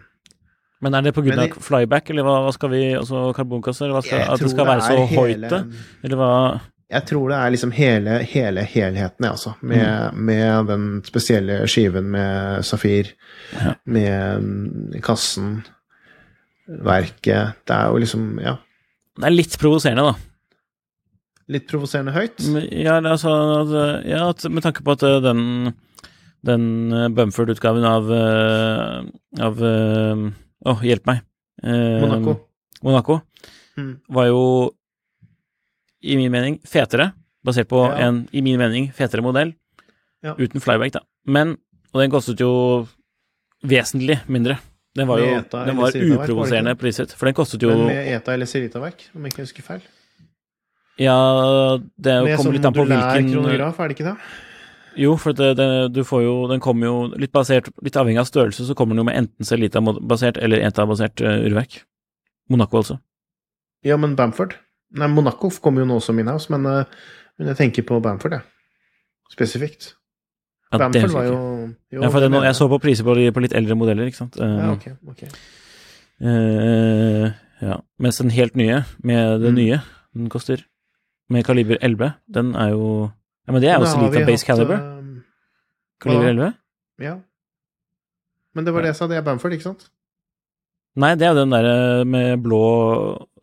[0.81, 4.23] Men er det av flyback, eller hva, hva skal vi Altså karbonkasse, eller hva skal,
[4.33, 5.59] at det skal være så høyte?
[6.03, 6.29] Eller hva
[6.91, 9.53] Jeg tror det er liksom hele, hele helheten, jeg, altså.
[9.61, 13.13] Med, med den spesielle skiven med safir,
[13.53, 13.75] Ja.
[13.85, 15.61] med mm, kassen,
[16.67, 18.55] verket Det er jo liksom, ja,
[19.19, 20.15] Det er litt provoserende, da.
[21.51, 22.39] litt provoserende høyt.
[22.71, 23.31] Ja, altså
[24.07, 25.73] ja, med tanke på at eh, den
[26.43, 30.23] den eh, Bumford-utgaven av eh, av eh,
[30.71, 31.21] Å, hjelp meg.
[31.63, 32.37] Eh, Monaco.
[32.83, 33.21] Monaco
[33.77, 33.93] Mm.
[34.11, 34.39] var jo,
[36.03, 37.13] i min mening, fetere.
[37.45, 38.07] Basert på Ja.
[38.09, 39.53] en, i min mening, fetere modell.
[40.21, 40.35] Ja.
[40.37, 40.99] Uten flyback, da.
[41.25, 41.57] Men
[41.93, 42.87] Og den kostet jo
[43.67, 44.57] vesentlig mindre.
[44.95, 48.33] Den var jo ETA den var uprovoserende priset, for den kostet jo Men med ETA
[48.33, 49.81] eller Silitaverk, om jeg ikke husker feil.
[50.99, 51.15] Ja,
[51.97, 54.07] det kommer sånn litt an på hvilken Med sånn modulær lærer kronograf, er det ikke
[54.11, 54.17] det?
[54.99, 58.27] Jo, for det, det, du får jo Den kommer jo litt basert Litt avhengig av
[58.27, 61.77] størrelse, så kommer den jo med enten Celita-basert eller ETA-basert uh, urverk.
[62.51, 62.97] Monaco, altså.
[63.87, 64.57] Ja, men Bamford
[64.99, 66.83] Nei, Monaco kommer jo nå også min house, men, uh,
[67.39, 68.43] men jeg tenker på Bamford, jeg.
[69.31, 69.93] Spesifikt.
[70.73, 71.37] Ja, Bamford var jo,
[71.95, 74.11] jo Ja, for det, det nå, jeg så på priser på, på litt eldre modeller,
[74.11, 74.35] ikke sant.
[74.35, 75.23] Uh, Ja, ok, ok.
[76.21, 77.31] Uh,
[77.63, 77.79] ja.
[78.03, 79.57] Mens den helt nye, med det Mm.
[79.61, 79.79] nye,
[80.13, 80.65] den koster
[81.31, 83.11] Med kaliber 11, den er jo
[83.47, 84.75] Ja, men det er jo Da har av Base hatt, Caliber.
[84.75, 85.21] eh,
[86.01, 86.29] Kaliber hva?
[86.35, 86.53] 11?
[87.01, 87.15] Ja.
[88.55, 89.89] Men det var det jeg sa, det er Bamford, ikke sant?
[90.99, 91.75] Nei, det er jo den derre
[92.05, 92.59] med blå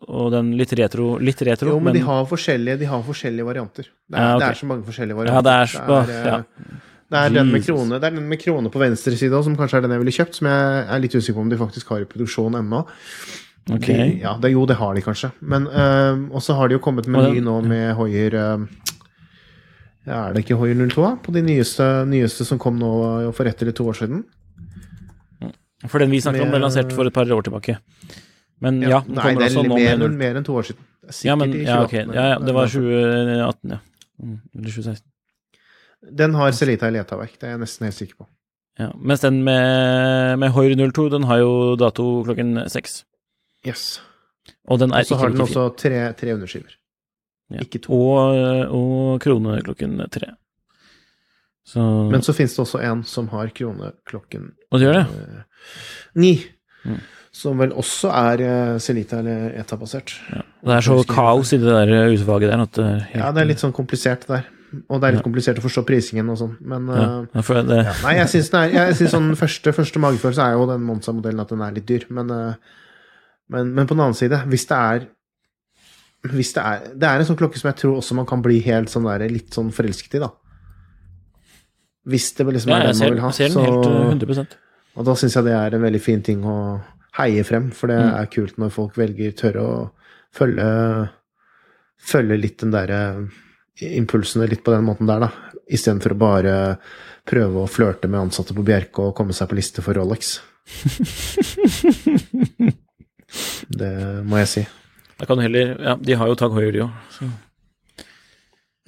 [0.09, 3.87] og den litt retro, litt retro Jo, men de har de har forskjellige varianter.
[3.89, 4.39] Det er, Ja, okay.
[4.39, 5.33] det er så mange forskjellige varianter.
[5.33, 6.43] Ja, det er så- eh, ja.
[7.09, 9.57] det er den med krone Det er den med krone på venstre side òg, som
[9.57, 11.87] kanskje er den jeg ville kjøpt, som jeg er litt usikker på om de faktisk
[11.89, 12.85] har i produksjon ennå.
[13.71, 13.85] Ok.
[13.85, 15.31] De, ja, det, jo, det har de kanskje.
[15.41, 18.88] Men øh, Og så har de jo kommet med ny nå med Hoier eh, ja,
[20.09, 21.11] Er det ikke Hoier 02, da?
[21.21, 22.89] På de nyeste, nyeste som kom nå
[23.37, 24.23] for ett eller to år siden?
[25.87, 27.77] For den vi snakket om, ble lansert for et par år tilbake.
[28.59, 30.81] Men ja, den Nei, kommer det er mer, med enn- mer enn to år siden.
[31.05, 31.93] Er Ja, sikkert men i ja, ok.
[31.93, 32.15] 2018.
[32.17, 33.79] Ja, ja, det var 2018, ja.
[34.19, 35.05] Mm, Eller 2016.
[36.19, 38.27] Den har Celita i letaverk, det er jeg nesten helt sikker på.
[38.79, 38.89] Ja.
[38.95, 43.03] Mens den med, med Hoyer 02, den har jo dato klokken seks.
[43.67, 43.99] Yes.
[44.67, 46.75] Og den er Og så har den også tre, tre underskiver.
[47.49, 47.63] Ja.
[47.65, 47.97] Ikke to.
[47.97, 50.33] Og, og krone klokken tre.
[51.69, 55.05] Så Men så finnes det også en som har krone klokken Og det gjør det?
[55.21, 55.65] eh,
[56.17, 56.33] ni.
[56.85, 57.01] Mm.
[57.39, 60.15] Som vel også er eh, Celita eller ETA-basert.
[60.33, 60.45] Ja.
[60.65, 63.51] Det er så kaos i det der utvalget der at det helt Ja, det er
[63.51, 64.47] litt sånn komplisert der.
[64.89, 67.77] Og det er litt komplisert å forstå prisingen og sånn, men ja, eh, ja, det,
[67.87, 67.93] ja.
[68.05, 71.87] Nei, jeg syns sånn første, første magefølelse er jo den Monza-modellen at den er litt
[71.89, 72.75] dyr, men, eh,
[73.49, 75.07] men, men på den annen side, hvis det er
[76.23, 78.57] hvis det er Det er en sånn klokke som jeg tror også man kan bli
[78.65, 80.29] helt sånn der, litt sånn forelsket i, da.
[82.09, 83.27] Hvis det liksom ja, er jeg den man vil ha.
[83.29, 84.47] jeg ser den så- helt uh, 100%
[84.97, 86.81] Og da syns jeg det er en veldig fin ting å
[87.19, 88.13] heie frem, for det Mm.
[88.19, 89.89] er kult når folk velger tørre å
[90.33, 91.09] følge
[91.99, 93.27] Følge litt den derre
[93.81, 95.29] impulsene litt på den måten der, da.
[95.69, 96.77] Istedenfor å bare
[97.27, 100.39] prøve å flørte med ansatte på Bjerke og komme seg på liste for Rolex.
[103.69, 103.91] Det
[104.25, 104.63] må jeg si.
[105.19, 106.91] Da kan du heller Ja, de har jo Tag Heuer, de òg.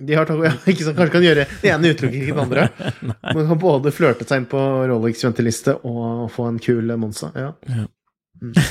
[0.01, 2.67] De har Tag ja, ikke sant, kanskje kan gjøre det ene utelukker ikke det andre.
[3.35, 7.31] Man kan både flørte seg inn på Rolex-venteliste og få en kul Monza.
[7.35, 7.51] Ja.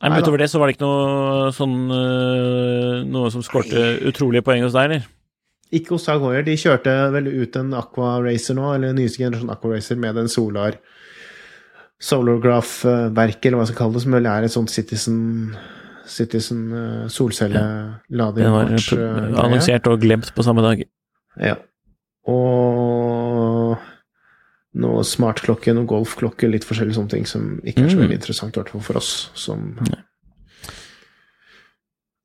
[0.00, 4.40] Nei, men utover det så var det ikke noe sånn øh, Noe som skårte utrolige
[4.46, 5.02] poeng hos deg, eller?
[5.76, 6.40] Ikke hos Tag Heuer.
[6.46, 10.32] De kjørte vel ut en Aqua Racer nå, eller nyeste generasjon Aqua Racer, med den
[10.32, 10.78] Solar
[12.00, 15.18] Solargraph-verket, eller hva jeg skal kalle det, som vel er et sånt Citizen
[16.10, 18.40] Citizen uh, solcellelader.
[18.42, 20.82] Den var pro- eh, annonsert og glemt på samme dag.
[21.38, 21.54] Ja.
[22.30, 23.78] Og
[24.80, 28.02] noe smartklokke, noe golfklokke, litt forskjellige sånne ting som ikke er så Mm.
[28.04, 29.76] veldig interessant, i hvert fall for oss som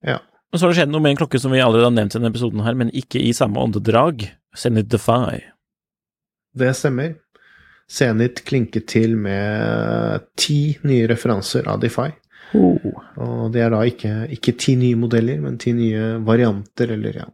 [0.06, 0.20] Ja.
[0.54, 2.20] Og så har det skjedd noe med en klokke som vi allerede har nevnt i
[2.20, 4.30] denne episoden her, men ikke i samme åndedrag.
[4.56, 5.42] Zenit Defy.
[6.56, 7.16] Det stemmer.
[7.92, 12.12] Zenit klinket til med ti nye referanser av Defy.
[13.24, 17.30] Og det er da ikke, ikke ti nye modeller, men ti nye varianter, eller ja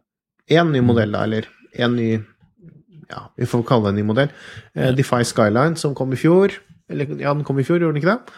[0.52, 1.46] Én ny modell, da, eller
[1.78, 2.08] én ny
[3.12, 4.30] Ja, vi får kalle det en ny modell.
[4.74, 6.54] Eh, Defy Skyline, som kom i fjor.
[6.88, 8.36] Eller ja, den kom i fjor, gjorde den ikke det?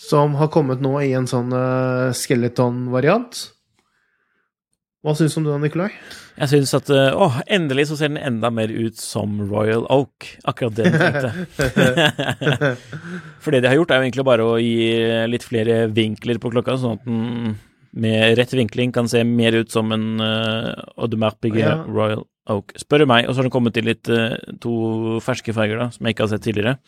[0.00, 3.42] Som har kommet nå i en sånn uh, skeleton-variant.
[5.02, 5.88] Hva syns du om det, Nikolai?
[6.36, 10.28] Jeg syns at øh, Å, endelig så ser den enda mer ut som Royal Oak.
[10.46, 12.70] Akkurat det den tenkte.
[13.42, 14.92] For det de har gjort, er jo egentlig bare å gi
[15.26, 17.56] litt flere vinkler på klokka, sånn at den
[17.92, 21.74] med rett vinkling kan se mer ut som en uh, Audemars Piguet Ja.
[21.82, 22.72] Royal Oak.
[22.80, 25.90] Spør du meg, og så har den kommet til litt uh, to ferske farger, da,
[25.92, 26.78] som jeg ikke har sett tidligere.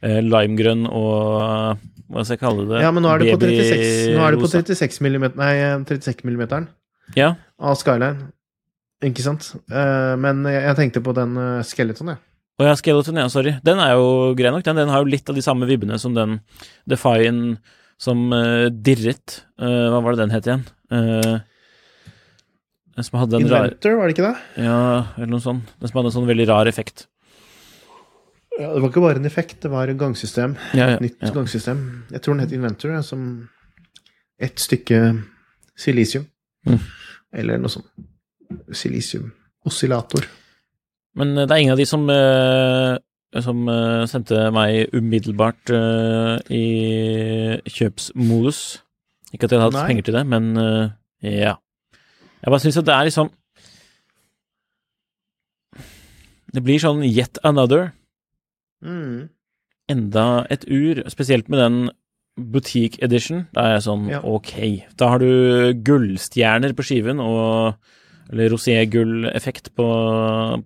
[0.00, 2.80] Uh, Limegrønn og hva skal jeg kalle det?
[2.86, 5.54] Ja, men nå er det på 36, nå er det på 36 millimeter, nei,
[5.90, 6.70] 36 millimeteren
[7.14, 8.32] Ja, av Skyline.
[9.04, 9.50] Ikke sant?
[9.70, 12.22] Uh, men jeg, jeg tenkte på den uh, skeleton, jeg.
[12.56, 13.52] Å ja, Skeleton, ja, sorry.
[13.60, 14.78] Den er jo grei nok, den.
[14.80, 16.38] Den har jo litt av de samme vibbene som den
[16.88, 17.58] Defien
[18.00, 19.42] som uh, dirret.
[19.60, 20.64] Hva var det den het igjen?
[22.96, 24.64] Den som hadde en rar Inventor, var det ikke det?
[24.64, 24.80] Ja,
[25.18, 25.68] eller noe sånt.
[25.76, 27.04] Den som hadde en sånn veldig rar effekt.
[28.56, 30.56] Ja, det var ikke bare en effekt, det var et gangsystem.
[30.72, 31.82] Ja, ja, Et nytt gangsystem.
[32.08, 33.20] Jeg tror den het Inventor, som
[34.40, 35.02] et stykke
[35.76, 36.24] silisium.
[36.66, 36.80] Mm.
[37.36, 37.88] Eller noe sånt.
[38.74, 39.30] Silisium.
[39.66, 40.26] Oscillator.
[41.16, 42.96] Men eh, det er ingen av de som eh,
[43.42, 45.72] som eh, sendte meg umiddelbart
[46.54, 46.66] i
[47.68, 48.60] kjøpsmodus.
[49.34, 49.88] Ikke at jeg hadde hatt Nei.
[49.90, 50.46] penger til det, men
[51.20, 51.56] ja.
[52.40, 53.32] Jeg bare syns at det er liksom
[56.54, 57.90] Det blir sånn yet another.
[58.80, 59.28] Mm.
[59.92, 61.76] Enda et ur, spesielt med den
[62.36, 63.46] boutique edition.
[63.54, 64.20] Da er jeg sånn Ja.
[64.22, 64.84] ok.
[64.96, 67.76] Da har du gullstjerner på skiven og
[68.26, 69.86] eller roségull-effekt på,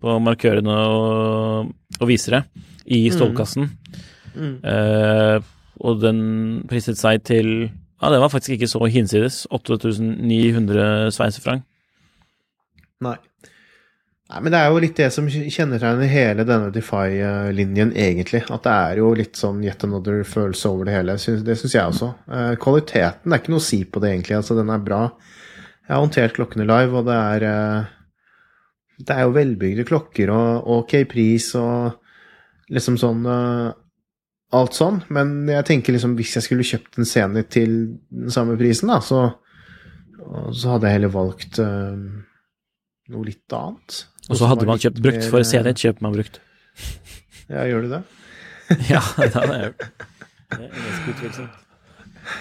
[0.00, 2.44] på markørene og, og visere
[2.86, 3.66] i stålkassen.
[4.32, 4.54] Mm.
[4.64, 5.40] Eh,
[5.84, 6.22] og den
[6.70, 9.42] priset seg til Ja, den var faktisk ikke så hinsides.
[9.52, 11.66] 8900 sveisefranc.
[13.04, 13.16] Nei.
[14.30, 18.44] Nei, men det er jo litt det som kjennetegner hele denne Defy-linjen, egentlig.
[18.46, 21.16] At det er jo litt sånn yet another-følelse over det hele.
[21.18, 22.12] Det syns jeg også.
[22.30, 24.36] Eh, Kvaliteten, det er ikke noe å si på det, egentlig.
[24.38, 25.00] Altså, den er bra.
[25.82, 27.90] Jeg har håndtert klokkene live, og det er eh,
[29.00, 31.96] Det er jo velbygde klokker og ok pris og
[32.70, 33.68] liksom sånn eh,
[34.54, 35.02] Alt sånn.
[35.14, 37.76] Men jeg tenker liksom hvis jeg skulle kjøpt en scene til
[38.10, 39.28] den samme prisen, da, så,
[40.50, 41.58] så hadde jeg heller valgt
[43.14, 44.02] noe litt annet.
[44.30, 46.40] Og så hadde man kjøpt brukt, for CD kjøper man brukt.
[47.50, 48.02] Ja, gjør du det?
[48.92, 49.80] ja, det hadde jeg gjort.
[50.52, 51.56] Det er ganske utvilsomt.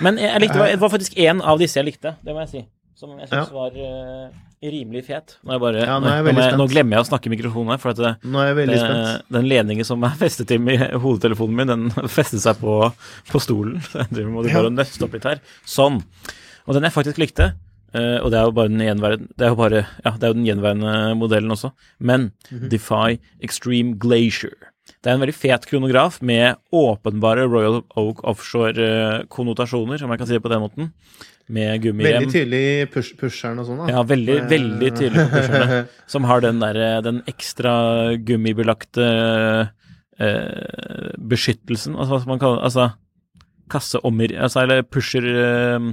[0.06, 2.62] Men jeg, likte, det var faktisk én av disse jeg likte, det må jeg si.
[3.00, 3.56] Som jeg syns Ja.
[3.56, 4.28] var uh,
[4.62, 5.38] rimelig fet.
[5.42, 7.30] Nå, jeg bare, Ja, nå nå, er jeg nå, jeg, nå glemmer jeg å snakke
[7.30, 9.26] i mikrofonen her, for at det, Nå er jeg det, spent.
[9.40, 12.76] den ledningen som er festet til mi- hodetelefonen min, den festet seg på,
[13.32, 13.80] på stolen.
[13.88, 15.42] Så jeg driver må du bare nøste opp litt her.
[15.66, 16.02] Sånn.
[16.68, 17.54] Og den jeg faktisk likte,
[17.94, 20.28] eh, og det er jo bare den gjenværende Det er jo bare Ja, det er
[20.34, 22.70] jo den gjenværende modellen også, men Mhm.
[22.70, 24.56] Defy Extreme Glacier.
[25.04, 30.34] Det er en veldig fet kronograf med åpenbare Royal Oak Offshore-konnotasjoner, om jeg kan si
[30.34, 30.90] det på den måten.
[31.50, 32.20] Med gummihjem.
[32.20, 33.88] Veldig tydelig push pusheren og sånn, da.
[33.94, 35.88] Ja, veldig, Eh, veldig tydelig pusherne.
[36.08, 39.08] Som har den der, den ekstra gummibelagte
[40.20, 42.90] uh, beskyttelsen, altså hva man kalle det, altså
[43.72, 45.90] kasseommer, altså eller pusher eh,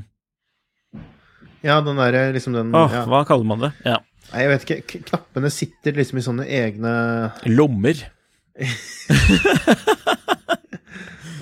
[1.65, 3.05] Ja, den derre liksom den Åh, ja.
[3.09, 3.73] hva kaller man det?
[3.87, 4.01] Ja.
[4.33, 5.01] Nei, jeg vet ikke.
[5.07, 6.93] Knappene sitter liksom i sånne egne
[7.49, 7.97] Lommer.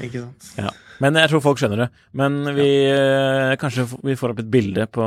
[0.05, 0.49] Ikke sant?
[0.59, 0.73] Ja.
[1.03, 1.89] Men jeg tror folk skjønner det.
[2.17, 3.55] Men vi ja.
[3.61, 5.05] kanskje vi får opp et bilde på,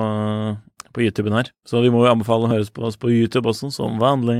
[0.93, 1.51] på YouTuben her.
[1.67, 4.39] Så vi må jo anbefale å høres på oss på YouTube også, som vanlig.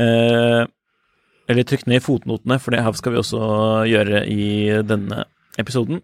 [0.00, 0.62] Eh,
[1.52, 3.42] eller trykk ned i fotnotene, for det her skal vi også
[3.90, 4.46] gjøre i
[4.86, 5.26] denne
[5.60, 6.00] episoden.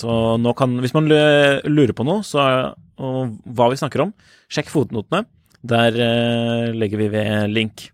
[0.00, 0.10] Så
[0.40, 4.12] nå kan, hvis man lurer på noe, så, og hva vi snakker om,
[4.52, 5.24] sjekk fotnotene.
[5.60, 7.90] Der eh, legger vi ved link.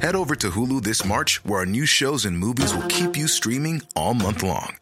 [0.00, 3.26] Head over to Hulu this March, where our new shows and movies will keep you
[3.26, 4.76] streaming all month long.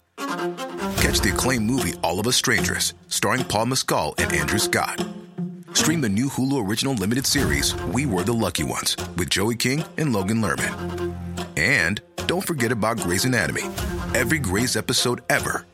[0.99, 5.05] Catch the acclaimed movie All of Us Strangers, starring Paul Mescal and Andrew Scott.
[5.75, 9.85] Stream the new Hulu original limited series We Were the Lucky Ones with Joey King
[9.97, 11.15] and Logan Lerman.
[11.57, 13.63] And don't forget about Grey's Anatomy.
[14.15, 15.67] Every Grey's episode ever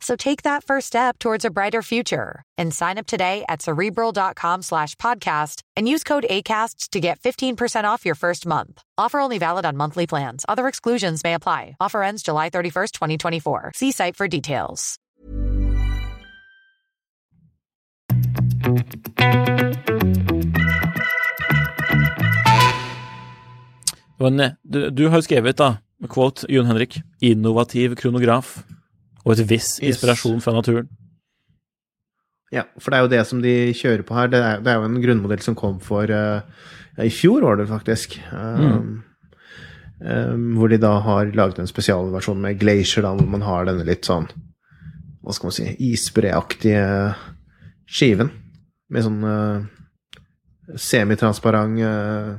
[0.00, 4.62] So take that first step towards a brighter future and sign up today at cerebral.com
[4.62, 8.80] slash podcast and use code ACAST to get 15% off your first month.
[8.96, 10.44] Offer only valid on monthly plans.
[10.48, 11.76] Other exclusions may apply.
[11.80, 13.72] Offer ends July 31st, 2024.
[13.74, 14.98] See site for details.
[24.18, 25.76] Det Du, har skrevet, da,
[26.08, 28.64] quote, Jon Henrik, 'innovativ kronograf'
[29.28, 30.88] og et viss inspirasjon fra naturen.
[32.54, 34.30] Ja, for det er jo det som de kjører på her.
[34.32, 36.40] Det er, det er jo en grunnmodell som kom for uh,
[36.96, 38.16] I fjor var det faktisk.
[38.32, 39.02] Um,
[40.00, 43.84] um, hvor de da har laget en spesialversjon med Glacier, da, hvor man har denne
[43.88, 44.30] litt sånn
[45.20, 46.84] Hva skal man si Isbreaktige
[47.88, 48.32] skiven.
[48.88, 49.68] Med sånn uh,
[50.72, 52.36] semitransparent uh,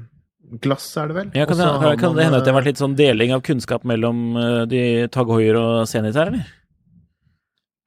[0.58, 1.34] glass, er det vel?
[1.38, 3.86] Ja, kan, det, kan det hende at det har vært litt sånn deling av kunnskap
[3.86, 4.34] mellom
[4.66, 6.48] de Tag Hoier og Zenit her, eller?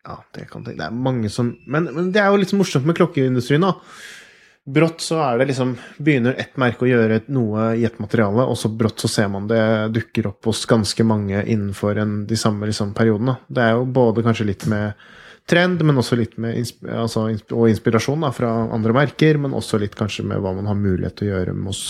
[0.03, 0.81] Ja, det kan tenke.
[0.81, 3.77] Det er mange som men, men det er jo litt så morsomt med klokkeindustrien, da.
[4.67, 8.59] brått så er det liksom Begynner ett merke å gjøre noe i et materiale, og
[8.59, 9.63] så brått så ser man det
[9.95, 13.37] dukker opp hos ganske mange innenfor en, de samme liksom, periodene.
[13.47, 14.99] Det er jo både kanskje litt med
[15.47, 19.95] trend, men også litt med altså, og inspirasjon da, fra andre merker, men også litt
[19.99, 21.85] kanskje med hva man har mulighet til å gjøre oss,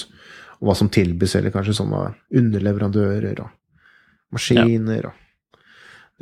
[0.61, 2.05] og hva som tilbys, eller kanskje sånne
[2.43, 3.53] underleverandører og
[4.33, 5.22] maskiner og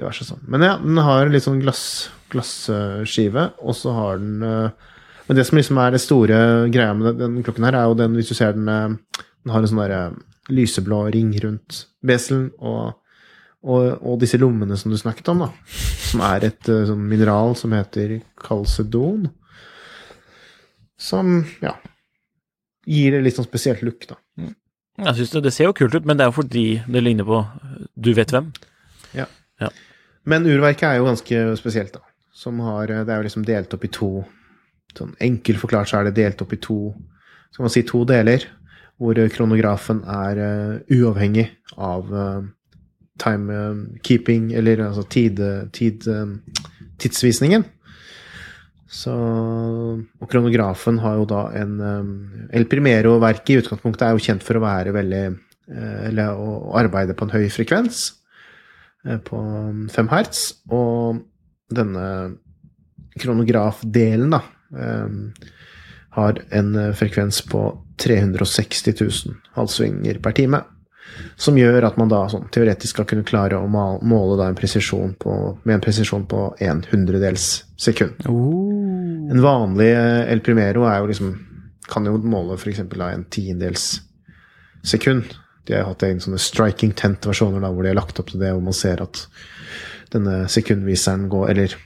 [0.01, 0.43] diverse sånn.
[0.51, 1.85] Men ja, den har litt sånn glass,
[2.33, 4.89] glasskive, og så har den eh,
[5.31, 6.39] Men det som liksom er det store
[6.75, 8.97] greia med den, den klokken her, er jo den, hvis du ser den eh,
[9.45, 10.01] Den har en sånn derre
[10.51, 12.97] lyseblå ring rundt beselen, og,
[13.63, 15.51] og, og disse lommene som du snakket om, da.
[16.11, 19.29] Som er et eh, sånn mineral som heter kalsedon.
[21.01, 21.77] Som, ja
[22.91, 24.17] Gir det litt sånn spesielt look, da.
[25.01, 27.29] Jeg synes det, det ser jo kult ut, men det er jo fordi det ligner
[27.29, 27.39] på
[27.95, 28.51] du vet hvem.
[29.17, 29.29] Ja.
[29.61, 29.71] Ja.
[30.29, 32.05] Men urverket er jo ganske spesielt, da.
[32.35, 34.11] Som har, det er jo liksom delt opp i to
[34.97, 36.93] sånn Enkelt forklart så er det delt opp i to
[37.51, 38.45] skal man si to deler,
[38.99, 41.49] hvor kronografen er uh, uavhengig
[41.79, 42.43] av uh,
[43.21, 45.41] timekeeping, eller altså tid,
[45.77, 46.57] tid, eh,
[47.01, 47.65] tidsvisningen.
[48.91, 51.77] Så, og kronografen har jo da en
[52.51, 57.15] El Primero-verket i utgangspunktet er jo kjent for å være veldig eh, Eller å, arbeide
[57.15, 58.20] på en høy frekvens, eh,
[59.25, 59.41] på
[59.93, 60.43] 5 hertz.
[60.71, 61.21] Og
[61.71, 62.07] denne
[63.21, 64.43] kronografdelen, da,
[64.77, 65.07] eh,
[66.11, 67.63] har en eh, frekvens på
[67.97, 70.63] 360 000 halvsvinger per time.
[71.37, 75.35] Som gjør at man da sånn, teoretisk skal kunne klare å måle en presisjon på,
[75.65, 78.23] med en presisjon på en hundredels sekund.
[78.25, 81.33] En vanlig eh, El Primero er jo liksom
[81.91, 82.85] kan jo måle f.eks.
[82.85, 83.87] en tiendedels
[84.87, 85.35] sekund.
[85.69, 88.65] De har hatt en sånne striking tent-versjoner hvor de har lagt opp til det, hvor
[88.65, 89.25] man ser at
[90.11, 91.77] denne sekundviseren går Eller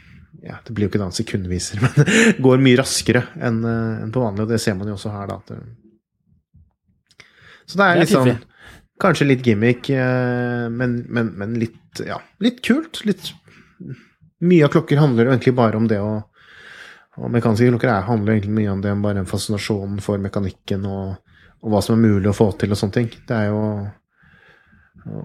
[0.44, 4.20] ja, det blir jo ikke da en sekundviser, men går mye raskere enn eh, på
[4.20, 5.60] vanlig, og det ser man jo også her, da.
[7.64, 8.34] Så det er litt sånn.
[9.00, 13.04] Kanskje litt gimmick, eh, men, men, men litt Ja, litt kult.
[13.06, 13.30] Litt
[14.44, 16.10] Mye av klokker handler jo egentlig bare om det å
[17.22, 21.14] Og mekaniske klokker er, handler egentlig mye om det, bare en fascinasjon for mekanikken og,
[21.64, 23.10] og hva som er mulig å få til og sånne ting.
[23.28, 23.60] Det er jo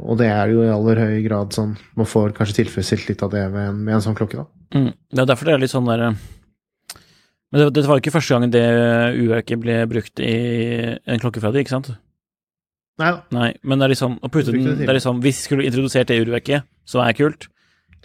[0.09, 3.31] Og det er jo i aller høy grad sånn Man får kanskje tilfredsstilt litt av
[3.31, 4.47] det med en, med en sånn klokke, da.
[4.75, 4.91] Mm.
[4.91, 6.19] Det er derfor det er litt sånn der Men
[7.51, 8.65] Men det, dette var jo ikke første gangen det
[9.19, 10.35] urverket ble brukt i
[10.99, 11.93] en klokke fra deg, ikke sant?
[12.99, 13.21] Nei da.
[13.31, 15.67] Nei, men det er liksom, å putte den, det det er liksom Hvis vi skulle
[15.67, 17.47] introdusert det urverket, som er kult,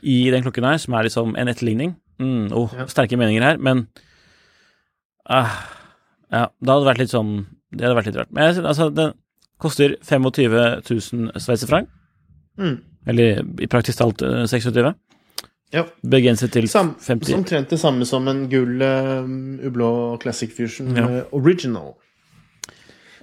[0.04, 3.86] i den klokken her, som er liksom en etterligning mm, oh, Sterke meninger her, men
[5.26, 5.58] ah,
[6.30, 7.34] Ja, det hadde vært litt sånn
[7.74, 8.32] Det hadde vært litt rart.
[8.34, 9.14] Men altså, den
[9.62, 10.54] koster 25
[10.90, 11.90] 000 sveitserfranc.
[12.60, 12.76] Mm.
[13.10, 14.94] Eller i praktisk talt eh, 26.
[15.74, 15.82] Ja.
[16.06, 19.24] Begrenset til Sam, 50 Omtrent det samme som en gull uh,
[19.66, 19.88] ublå
[20.22, 21.06] Classic Fusion Ja.
[21.08, 21.96] uh, Original.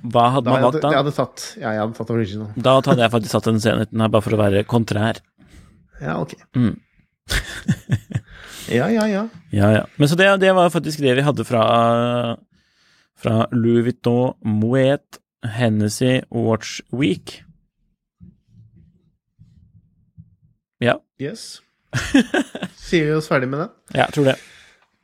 [0.02, 0.91] Hva hadde Da man valgt da?
[0.91, 2.49] jeg hadde tatt, ja, jeg hadde tatt Original.
[2.58, 5.22] Da hadde jeg faktisk tatt den senheten her, bare for å være kontrær.
[6.02, 6.34] Ja, ok.
[6.58, 6.74] Mm.
[8.72, 9.24] Ja, ja, ja.
[9.52, 9.86] Ja, ja.
[9.99, 11.64] Men så det, det var faktisk det vi hadde fra,
[13.22, 15.19] fra Louis Vuitton Moet
[15.57, 17.41] Hennessy Watch Week.
[20.82, 20.97] Ja.
[21.22, 21.61] Yes.
[22.82, 23.69] Sier vi oss ferdig med det?
[23.93, 24.38] Ja, jeg tror det.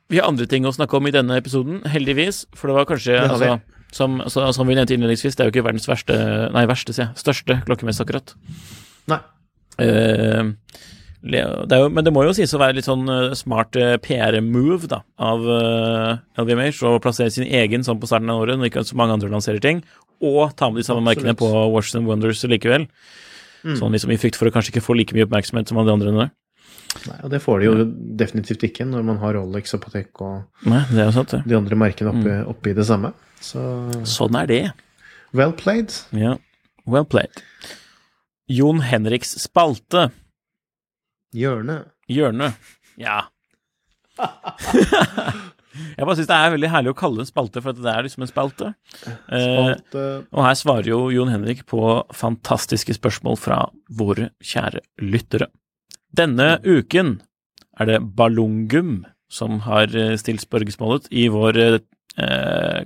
[0.08, 2.46] Vi har andre ting å snakke om i denne episoden, heldigvis.
[2.56, 3.58] For det var kanskje Det altså,
[3.94, 6.16] som, så, som vi nevnte innledningsvis, det er jo ikke verdens verste
[6.54, 7.20] Nei, verste, sier jeg.
[7.22, 8.34] Største klokkemesse, akkurat.
[9.12, 9.20] Nei.
[9.78, 10.56] Le-
[11.22, 11.40] det
[11.80, 15.00] jo, men det må jo sies å være litt sånn eh, smart eh, PR-move da,
[15.18, 18.94] av uh, LVMH å plassere sin egen sånn på starten av året, når ikke så
[19.00, 19.82] mange andre lanserer ting,
[20.22, 21.24] og ta med de samme Absolutt.
[21.24, 22.86] merkene på Watches and Wonders likevel.
[23.64, 23.74] Mm.
[23.80, 25.96] Sånn liksom i frykt for å kanskje ikke få like mye oppmerksomhet som alle de
[25.98, 26.12] andre.
[26.14, 26.28] nå.
[27.08, 27.72] Nei, og det får de jo
[28.18, 31.42] definitivt ikke når man har Rolex og Patek og Nei, det sant, det.
[31.46, 32.46] de andre merkene oppi, Mm.
[32.54, 33.12] oppi det samme.
[33.42, 33.60] Så
[34.08, 34.72] Sånn er det.
[35.34, 35.92] well played.
[36.16, 36.36] Ja,
[36.86, 37.42] well played.
[38.48, 40.08] Jon Henriks spalte.
[41.36, 41.82] Hjørne.
[42.08, 42.52] Hjørne.
[43.00, 43.20] Ja.
[45.98, 48.02] Jeg bare syns det er veldig herlig å kalle det en spalte, for det er
[48.06, 48.70] liksom en spalte.
[49.30, 49.74] Eh,
[50.34, 51.82] og her svarer jo Jon Henrik på
[52.16, 53.60] fantastiske spørsmål fra
[54.00, 55.50] våre kjære lyttere.
[56.18, 57.18] Denne uken
[57.78, 61.78] er det Ballongum som har eh, stilt spørsmålet i vår eh,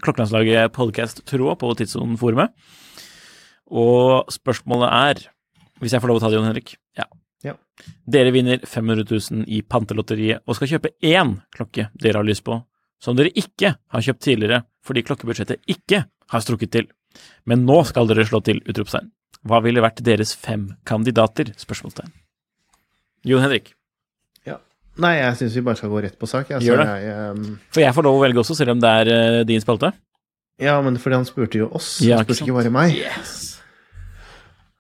[0.03, 2.53] Klokkelandslaget podcast-tråd på Tidssonen-forumet.
[3.73, 5.27] Og spørsmålet er,
[5.81, 7.09] hvis jeg får lov å ta det, Jon Henrik Ja.
[7.83, 7.95] Ja.
[8.17, 12.59] Dere vinner 500 000 i Pantelotteriet og skal kjøpe én klokke dere har lyst på,
[13.03, 16.89] som dere ikke har kjøpt tidligere fordi klokkebudsjettet ikke har strukket til.
[17.47, 18.63] Men nå skal dere slå til!
[18.67, 19.13] utropstegn.
[19.47, 21.53] Hva ville vært deres fem kandidater?
[21.59, 22.11] spørsmålstegn.
[23.27, 23.75] Jon Henrik.
[25.01, 26.51] Nei, jeg syns vi bare skal gå rett på sak.
[26.53, 26.89] Jeg, Gjør det.
[27.01, 27.55] Jeg, um...
[27.73, 29.93] For jeg får lov å velge også, selv om det er uh, din spalte.
[30.61, 32.99] Ja, men fordi han spurte jo oss, Ja, han spurte ikke ikke bare meg.
[33.01, 33.39] Yes.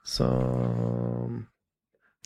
[0.04, 0.28] Så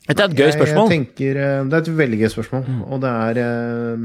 [0.07, 0.87] Dette er et gøy spørsmål.
[0.91, 4.05] Jeg, Jeg tenker, eh, det er et veldig gøy spørsmål, og det er eh,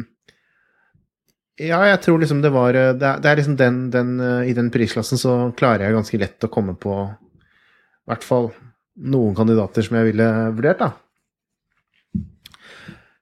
[1.67, 4.49] Ja, jeg tror liksom det var eh, Det er, det er liksom den, den eh,
[4.49, 8.49] I den prisklassen så klarer jeg ganske lett å komme på i hvert fall
[8.97, 10.25] noen kandidater som jeg ville
[10.57, 10.89] vurdert, da.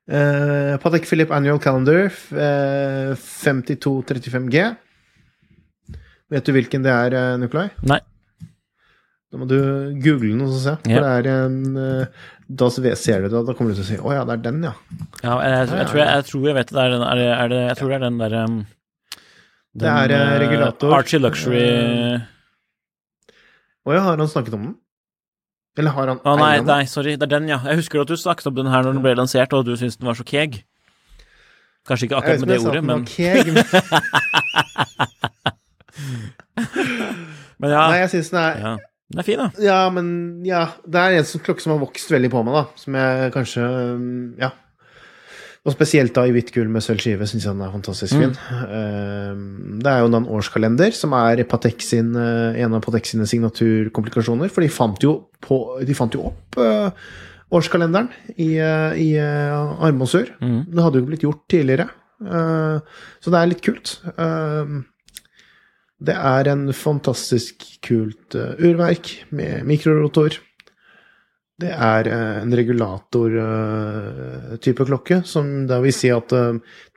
[0.10, 4.64] Uh, Patek Philippe Annual Calendar eh, 5235G.
[6.34, 7.68] Vet du hvilken det er, eh, Nikolai?
[7.86, 8.00] Nei.
[9.30, 9.60] Da må du
[10.02, 10.74] google den og se.
[10.82, 11.04] For Ja.
[11.04, 14.14] det er en eh, Da ser du det, da kommer du til å si 'Å
[14.16, 14.74] ja, det er den, ja'.
[15.22, 16.82] Ja, jeg, jeg, jeg, tror, jeg, jeg tror jeg vet det.
[16.82, 18.56] er den, er det, er det, jeg tror det er den derre um,
[19.80, 20.94] Det er, eh, eh, regulator.
[20.98, 22.20] Archie Luxury Eh,
[23.86, 24.76] Å ja, har han snakket om den?
[25.78, 27.14] Eller har han Å nei, nei, sorry.
[27.16, 27.60] Det er den, ja.
[27.70, 29.98] Jeg husker at du snakket om den her når den ble lansert, og du syntes
[30.02, 30.64] den var så keeg.
[31.88, 33.46] Kanskje ikke Jeg akkurat vet med det ordet, men var keeg,
[37.60, 37.84] Men ja.
[37.92, 38.74] Nei, jeg syns den er ja.
[39.10, 39.50] Den er fin, da.
[39.64, 40.10] Ja, men
[40.46, 42.66] ja, det er en sånn klokke som har vokst veldig på meg, da.
[42.78, 43.70] Som jeg kanskje
[44.44, 44.52] Ja.
[45.68, 48.22] Og spesielt da i hvitt gull med sølv skive syns jeg den er fantastisk Mm.
[48.22, 48.36] fin.
[48.56, 49.80] Mm.
[49.84, 53.26] det er jo da en årskalender som er Patek sin, uh, en av Patek sine
[53.28, 54.50] signaturkomplikasjoner.
[54.50, 56.92] For de fant jo, på, de fant jo opp uh,
[57.52, 58.08] årskalenderen
[58.38, 60.32] i, uh, i Armosur.
[60.40, 60.64] Mm.
[60.72, 61.90] Det hadde jo ikke blitt gjort tidligere.
[62.20, 63.98] Så det er litt kult.
[66.00, 70.32] Det er en fantastisk kult uh, urverk med mikrorotor.
[71.60, 76.32] Det er uh, en regulator-type klokke, som da vil si at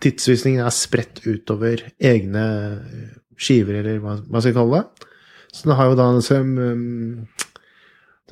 [0.02, 2.78] tidsvisningen er spredt utover egne
[3.34, 4.84] skiver, eller hva hva skal kalle det.
[5.52, 6.06] Så den har jo da
[6.38, 6.52] en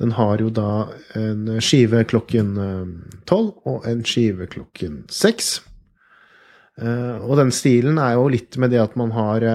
[0.01, 0.87] Den har jo da
[1.19, 2.57] en skive klokken
[3.29, 5.61] tolv og en skive klokken seks.
[6.81, 9.45] Og den stilen er jo litt med det at man har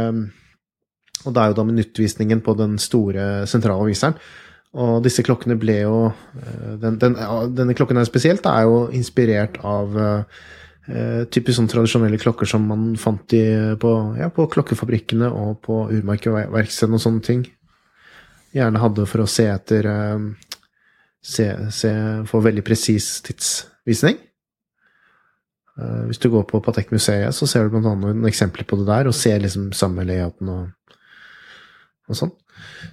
[1.26, 4.18] Og det er jo da minuttvisningen på den store sentrale viseren.
[4.76, 7.16] Og disse klokkene ble jo uh, den, den,
[7.56, 10.44] Denne klokken her spesielt er jo inspirert av uh,
[11.32, 13.42] typisk sånn tradisjonelle klokker som man fant i,
[13.80, 17.46] på, ja, på klokkefabrikkene og på urmerkeverkstedene og sånne ting.
[18.54, 20.28] Gjerne hadde for å se etter uh,
[21.26, 21.92] se, se,
[22.30, 24.20] Få veldig presis tidsvisning.
[25.76, 29.10] Uh, hvis du går på Patek-museet, så ser du annet noen eksempler på det der,
[29.10, 30.68] og ser liksom samme layouten og,
[32.06, 32.32] og sånn.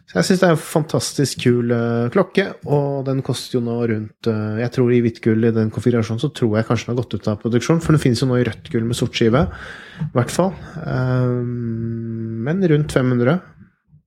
[0.10, 3.76] Så jeg syns det er en fantastisk kul uh, klokke, og den koster jo nå
[3.90, 6.94] rundt uh, Jeg tror i hvitt gull i den konfigurasjonen så tror jeg kanskje den
[6.94, 9.16] har gått ut av produksjon, for den finnes jo nå i rødt gull med sort
[9.18, 9.46] skive,
[10.04, 10.52] i hvert fall.
[10.84, 13.38] Um, men rundt 500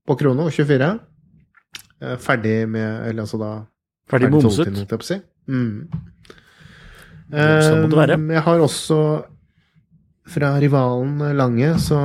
[0.06, 0.90] på krona og 24.
[2.02, 3.54] Uh, ferdig med Eller altså da
[4.10, 4.92] Ferdig bomset.
[5.02, 5.16] si.
[5.50, 5.86] Mm.
[7.32, 8.18] Sånn må det være.
[8.20, 9.00] Um, Jeg har også
[10.30, 11.98] fra rivalen Lange så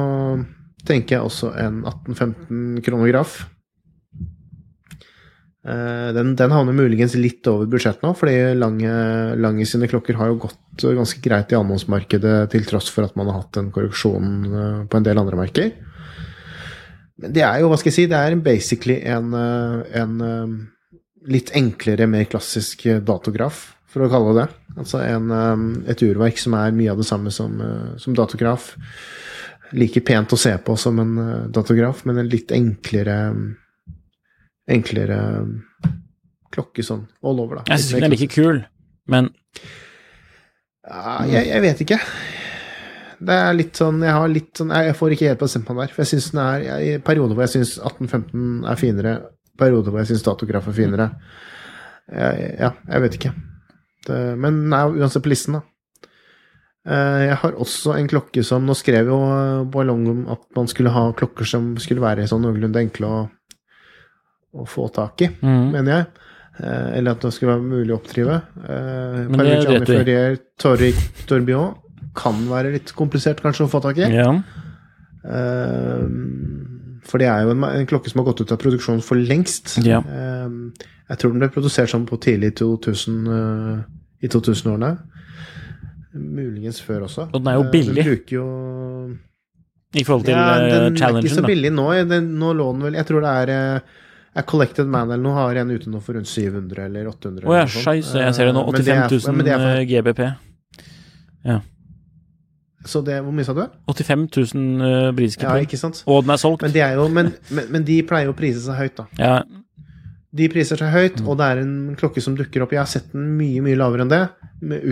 [0.88, 3.42] tenker jeg også en 1815 kronograf.
[5.62, 8.94] Eh, Den, den havner muligens litt over budsjett nå, fordi Lange,
[9.38, 13.30] Lange sine klokker har jo gått ganske greit i annonsmarkedet til tross for at man
[13.30, 15.74] har hatt en korreksjon eh, på en del andre merker.
[17.22, 20.18] Men det er jo, hva skal jeg si, det er basically en, eh, en
[21.30, 24.48] litt enklere, mer klassisk datograf, for å kalle det.
[24.80, 25.30] Altså en,
[25.92, 27.60] et urverk som er mye av det samme som,
[28.02, 28.72] som datograf.
[29.78, 33.18] Like pent å se på som en eh, datograf, men en litt enklere
[34.72, 35.18] enklere
[36.52, 37.72] klokke sånn all over, da.
[37.72, 38.62] Jeg syns den er like kul,
[39.12, 39.32] men
[40.82, 42.00] ja, jeg, jeg vet ikke.
[43.22, 45.92] Det er litt sånn Jeg har litt sånn Jeg får ikke helt bestemt meg der.
[45.94, 49.14] For jeg syns den er jeg, I perioder hvor jeg syns 1815 er finere,
[49.62, 51.08] perioder hvor jeg syns datograf er finere.
[52.12, 53.34] Jeg, ja, jeg vet ikke.
[54.08, 55.62] Det, men den er uansett på listen, da.
[56.88, 59.18] Eh, Jeg har også en klokke som Nå skrev jo
[59.70, 63.20] Ballong om at man skulle ha klokker som skulle være sånn noenlunde enkle å,
[64.58, 65.68] å få tak i, mm.
[65.76, 66.08] mener jeg.
[66.64, 68.42] Eh, Eller at det skulle være mulig å oppdrive.
[68.66, 69.94] Eh, vet.
[69.94, 71.78] Ferrier Torric Tourbillon
[72.18, 74.10] kan være litt komplisert kanskje å få tak i.
[74.18, 74.34] ja.
[75.22, 76.06] Eh,
[77.06, 79.76] for det er jo en, en klokke som har gått ut av produksjon for lengst.
[79.86, 80.00] Ja.
[80.06, 80.54] Eh,
[81.12, 83.80] jeg tror den ble produsert sånn på tidlig 2000, eh,
[84.26, 84.92] i 2000-årene.
[86.14, 87.28] Muligens før også.
[87.32, 87.96] Og den er jo Eh, billig.
[87.96, 88.46] Den bruker jo
[89.94, 91.48] I forhold til ja, eh, den er ikke challengen, så da.
[91.48, 91.88] billig nå.
[92.10, 93.80] Den, nå lå den vel Jeg tror det er eh,
[94.36, 97.44] er Collected Man eller noe har en ute nå for rundt 700 eller 800.
[97.48, 97.84] Å ja, noe sånt.
[97.84, 98.62] scheisse, jeg ser det nå.
[98.64, 100.22] Eh, men det er- 85 000 men for- eh, GBP.
[102.86, 103.62] Så det, hvor mye sa du?
[103.94, 104.24] 85
[104.56, 106.00] 000 uh, britiske Ja, pund.
[106.10, 106.64] Og den er solgt.
[106.66, 109.06] Men, det er jo, men, men, men de pleier jo å prise seg høyt, da.
[109.20, 109.36] Ja,
[110.34, 111.28] De priser seg høyt, Mm.
[111.28, 112.72] og det er en klokke som dukker opp.
[112.72, 114.22] Jeg har sett den mye mye lavere enn det,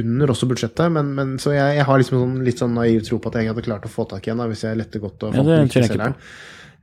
[0.01, 0.91] under også budsjettet.
[0.91, 3.47] Men, men, så jeg, jeg har liksom sånn, litt sånn naiv tro på at jeg
[3.53, 5.69] hadde klart å få tak i en hvis jeg lette godt og fant ja, den
[5.69, 6.15] riktige selgeren.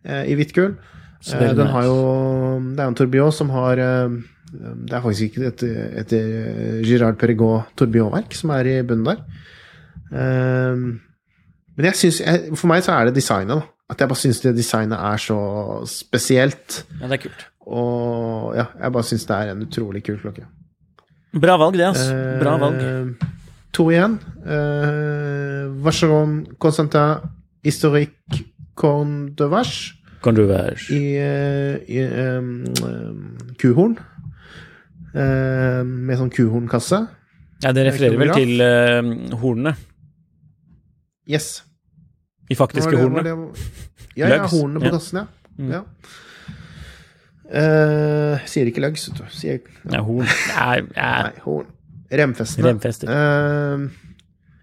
[0.04, 0.72] eh, i hvitt gull.
[1.32, 1.96] Eh, den har jo
[2.76, 4.09] Det er en tourbillon som har eh,
[4.52, 5.62] Det er faktisk ikke et,
[6.04, 9.20] et, et Girard Perregaud Tourbillon-verk som er i bunnen der.
[10.12, 10.76] Eh,
[11.76, 12.22] men jeg synes,
[12.57, 13.66] for meg så er det designet, da.
[13.92, 15.36] At jeg bare syns det designet er så
[15.90, 16.80] spesielt.
[17.02, 17.44] Ja, det er kult.
[17.67, 20.47] Og ja, jeg bare syns det er en utrolig kul klokke.
[21.37, 22.14] Bra valg, det, altså.
[22.41, 22.81] Bra valg.
[22.81, 23.33] Eh,
[23.75, 24.19] to igjen.
[24.47, 27.27] Eh, Vacheron Constantin
[27.67, 28.45] Historique
[28.79, 30.95] Corn de Vache Corn de Vache.
[30.95, 32.03] i, eh, i
[32.39, 33.97] um, um, kuhorn.
[35.17, 37.03] Eh, med sånn kuhornkasse.
[37.64, 39.73] Ja, det refererer vel til uh, hornene.
[41.27, 41.62] Yes.
[42.47, 43.33] De faktiske hornene.
[44.17, 44.93] Ja, ja, hornene på Ja.
[44.99, 45.27] kassen, ja.
[45.57, 45.71] Mm.
[45.73, 45.83] ja.
[47.47, 49.26] Eh, sier ikke lugs, vet du.
[49.34, 49.61] Sier,
[49.92, 50.26] Ja, horn.
[50.26, 51.68] Nei, Nei, horn.
[52.11, 52.68] Remfestene.
[52.68, 53.11] Remfester.
[53.11, 53.86] Uh,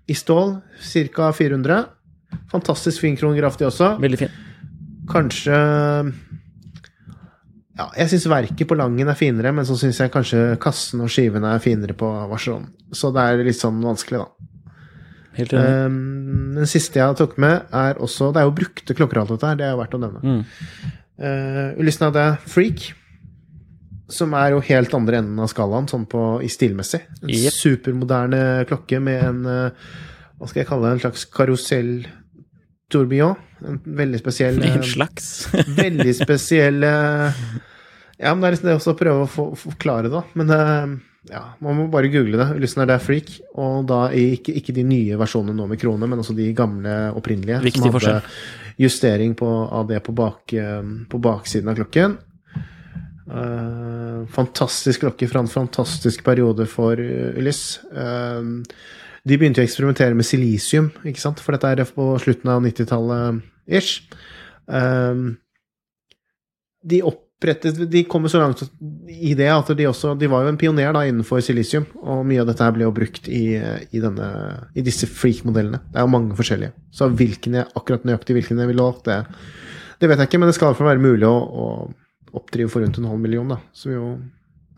[0.07, 0.57] I stål
[1.15, 1.31] ca.
[1.36, 1.79] 400.
[2.51, 3.95] Fantastisk fin kronograf, de også.
[4.03, 4.38] Veldig fin.
[5.11, 5.57] Kanskje
[7.73, 11.09] Ja, jeg syns verket på Langen er finere, men så syns jeg kanskje kassen og
[11.11, 12.67] skivene er finere på Vacheron.
[12.93, 14.49] Så det er litt sånn vanskelig, da.
[15.34, 15.71] Helt enig.
[15.88, 19.49] Um, den siste jeg tok med, er også Det er jo brukte klokker, alt dette
[19.49, 19.57] her.
[19.57, 20.21] Det er jo verdt å nevne.
[20.21, 20.99] Mm.
[21.22, 22.88] Uh, Ulysses hadde Freak,
[24.14, 27.03] som er jo helt andre enden av skalaen, sånn på, i stilmessig.
[27.22, 27.55] En yep.
[27.55, 29.93] supermoderne klokke med en uh,
[30.39, 30.97] Hva skal jeg kalle det?
[30.97, 31.93] En slags karusell
[32.93, 33.38] tourbillon.
[33.64, 35.30] En veldig spesiell En uh, slags.
[35.84, 37.32] Veldig spesiell uh,
[38.20, 40.24] Ja, men det er liksom det også å prøve å forklare det, da.
[40.39, 42.49] Men uh, ja, man må bare google det.
[42.57, 43.32] Ulysses er freak.
[43.61, 47.61] Og da ikke, ikke de nye versjonene nå med krone, men også de gamle opprinnelige.
[47.63, 48.36] Viktig som hadde forskjell.
[48.84, 52.17] justering på, av det på, bak, eh, på baksiden av klokken.
[53.24, 57.80] Uh, fantastisk klokke fra en fantastisk periode for uh, Ulyss.
[57.95, 58.59] Uh,
[59.24, 61.39] de begynte å eksperimentere med silisium, ikke sant?
[61.39, 63.39] for dette er på slutten av 90-tallet
[63.80, 64.03] ish.
[64.67, 65.39] Uh,
[66.84, 68.61] de opprettet De kommer så langt
[69.09, 72.43] i det at de også De var jo en pioner da innenfor silisium, og mye
[72.43, 74.29] av dette her ble jo brukt i, i, denne,
[74.75, 75.81] i disse freak-modellene.
[75.91, 76.75] Det er jo mange forskjellige.
[76.95, 79.19] Så hvilken jeg, akkurat nøyaktig hvilken jeg ville valgt, det,
[79.99, 82.71] det vet jeg ikke, men det skal i hvert fall være mulig å, å oppdrive
[82.71, 84.05] for rundt en halv million, da, som jo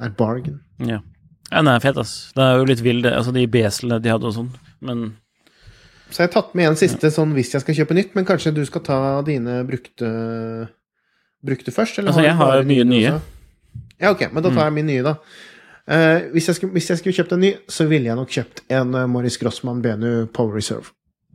[0.01, 0.59] er bargain.
[0.83, 0.99] Ja.
[1.51, 2.15] ja, den er fet, ass.
[2.35, 3.13] Det er jo litt vill, det.
[3.15, 4.51] Altså, de beslene de hadde og sånn,
[4.85, 5.05] men
[6.09, 8.53] Så jeg har tatt med en siste sånn hvis jeg skal kjøpe nytt, men kanskje
[8.55, 10.09] du skal ta dine brukte,
[11.45, 11.99] brukte først?
[11.99, 13.11] Altså, har jeg har mye nye.
[13.13, 13.21] også?
[14.01, 15.15] Ja, ok, men da tar jeg min nye, da.
[15.85, 18.63] Uh, hvis, jeg skulle, hvis jeg skulle kjøpt en ny, så ville jeg nok kjøpt
[18.73, 20.89] en uh, Morris Grossmann Benu Power Reserve.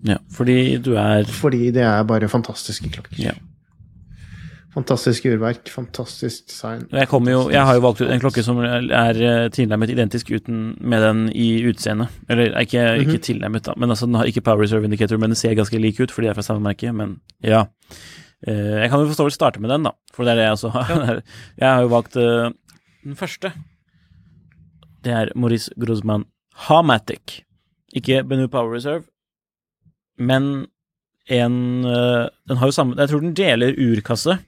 [0.05, 3.15] ja, fordi du er Fordi det er bare fantastiske klokker.
[3.19, 3.33] Ja.
[4.75, 6.85] Fantastisk urverk, fantastisk design.
[6.95, 10.77] Jeg, jo, jeg har jo valgt ut en klokke som er, eh, tilnærmet identisk uten,
[10.81, 12.09] med den i utseendet.
[12.29, 13.21] Eller er ikke, ikke Mhm.
[13.21, 13.73] tilnærmet, da.
[13.77, 16.27] Men altså, den har ikke Power Reserve Indicator, men den ser ganske lik ut, fordi
[16.27, 16.93] det er fra samme merke.
[16.93, 17.65] Men ja.
[18.49, 19.93] Eh, jeg kan jo forstå vel starte med den, da.
[20.15, 21.23] For det er det jeg også har.
[21.61, 22.51] Jeg har jo valgt eh,
[23.05, 23.53] den første.
[25.05, 26.27] Det er Maurice Grosman
[26.69, 27.43] Hamatic.
[27.97, 29.05] Ikke Benu Power Reserve,
[30.19, 30.69] men
[31.31, 34.39] en eh, Den har jo samme Jeg tror den deler urkasse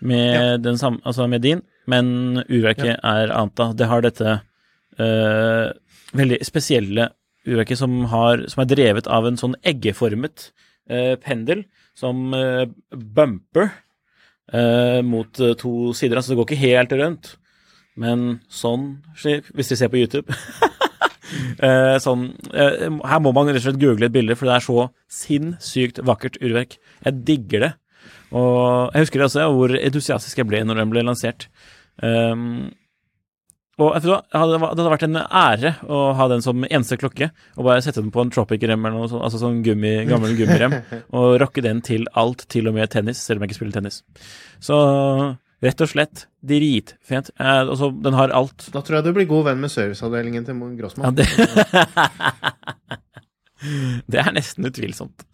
[0.00, 3.66] med, den samme, altså med din, men urverket er annet, da.
[3.76, 4.30] Det har dette
[4.96, 5.66] uh,
[6.16, 7.10] veldig spesielle
[7.44, 10.46] urverket som, har, som er drevet av en sånn eggeformet
[11.22, 11.64] pendel
[11.98, 13.68] som eh, bumper
[14.52, 16.20] eh, mot eh, to sider.
[16.20, 17.32] Altså det går ikke helt rundt,
[18.00, 20.26] men sånn, hvis de ser på YouTube.
[21.62, 22.24] Eh, sånn,
[22.56, 26.00] eh, her må man rett og slett google et bilde, for det er så sinnssykt
[26.02, 26.78] vakkert urverk.
[27.04, 27.68] Jeg digger det.
[28.34, 31.46] Og jeg husker også hvor entusiastisk jeg ble når den ble lansert.
[32.02, 32.72] Um,
[33.80, 37.66] og jeg tror, det hadde, vært en ære å ha den som eneste klokke, og
[37.66, 40.76] bare sette den på en Tropic-rem eller noe sånt, altså sånn gummi, gammel gummirem,
[41.16, 44.02] og rocke den til alt, til og med tennis, selv om jeg ikke spiller tennis.
[44.62, 44.76] Så
[45.64, 47.32] rett og slett dritfint.
[47.36, 48.68] Eh, altså, den har alt.
[48.74, 51.08] Da tror jeg du blir god venn med serviceavdelingen til Grossmann.
[51.08, 51.26] Ja, det,
[54.12, 55.26] det er nesten utvilsomt.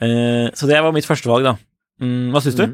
[0.00, 1.56] Eh, så det var mitt første valg, da.
[2.04, 2.66] Mm, hva syns du?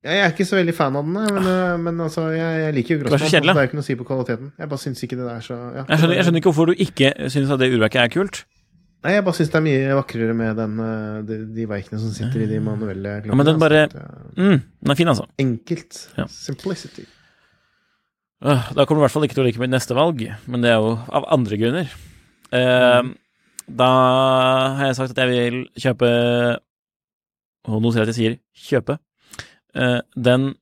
[0.00, 2.94] Jeg er ikke så veldig fan av den, men, øh, men altså, jeg, jeg liker
[2.94, 3.20] jo Grossmann.
[3.20, 3.42] Det.
[3.50, 4.52] Det er ikke noe å si på kvaliteten.
[4.56, 5.82] Jeg bare syns ikke det der så ja.
[5.90, 8.40] Jeg skjønner, jeg skjønner ikke hvorfor du ikke syns at det urverket er kult.
[9.04, 12.14] Nei, jeg bare syns det er mye vakrere med den, øh, de, de verkene som
[12.16, 13.32] sitter i de manuelle klokkene.
[13.32, 14.04] Ja, men den bare altså.
[14.36, 15.26] Det mm, Den er fin, altså.
[15.44, 16.00] Enkelt.
[16.16, 16.26] Ja.
[16.32, 17.04] Simplicity.
[18.44, 20.64] Øh, Da kommer du i hvert fall ikke til å like mitt neste valg, men
[20.64, 21.92] det er jo av andre grunner.
[22.56, 23.12] Eh,
[23.68, 23.90] da
[24.80, 26.08] har jeg sagt at jeg vil kjøpe
[27.68, 28.38] Og nå sier jeg at jeg sier
[28.70, 28.96] kjøpe.
[29.74, 30.54] Eh, den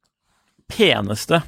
[0.68, 1.42] peneste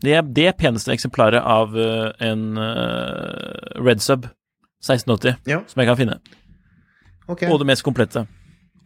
[0.00, 4.28] det, det peneste eksemplaret av eh, en eh, Red Sub
[4.78, 5.62] 1680 Ja.
[5.66, 6.18] som jeg kan finne.
[7.26, 7.50] Okay.
[7.50, 8.26] Og det mest komplette.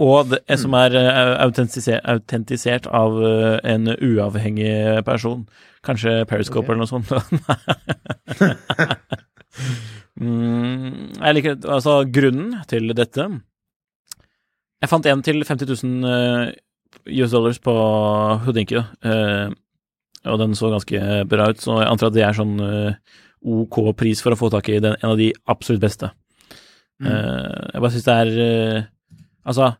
[0.01, 0.97] Og det, som er
[1.45, 3.21] autentisert, av
[3.63, 5.45] en uavhengig person.
[5.85, 6.75] Kanskje Periscope okay.
[6.75, 7.13] eller noe sånt.
[10.23, 13.29] mm, jeg liker altså grunnen til dette
[14.83, 16.53] Jeg fant en til 50 000 eh,
[17.07, 17.75] US dollars på
[18.45, 19.53] Houdinki, eh,
[20.23, 23.81] og den så ganske bra ut, så jeg antar at det er sånn eh, OK
[23.99, 26.13] pris for å få tak i den, en av de absolutt beste.
[27.03, 27.09] Mm.
[27.11, 28.89] Eh, jeg bare syns det er eh,
[29.43, 29.73] Altså,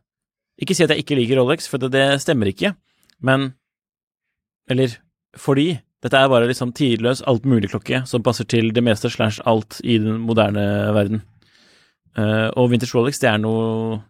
[0.59, 2.73] ikke si at jeg ikke liker Rolex, for det, det stemmer ikke,
[3.23, 3.53] men
[4.67, 4.97] Eller
[5.39, 9.95] fordi dette er bare liksom tidløs, altmulig-klokke som passer til det meste slash alt i
[10.03, 11.21] den moderne verden.
[12.19, 14.01] Eh, og Vintage Rolex, det er noe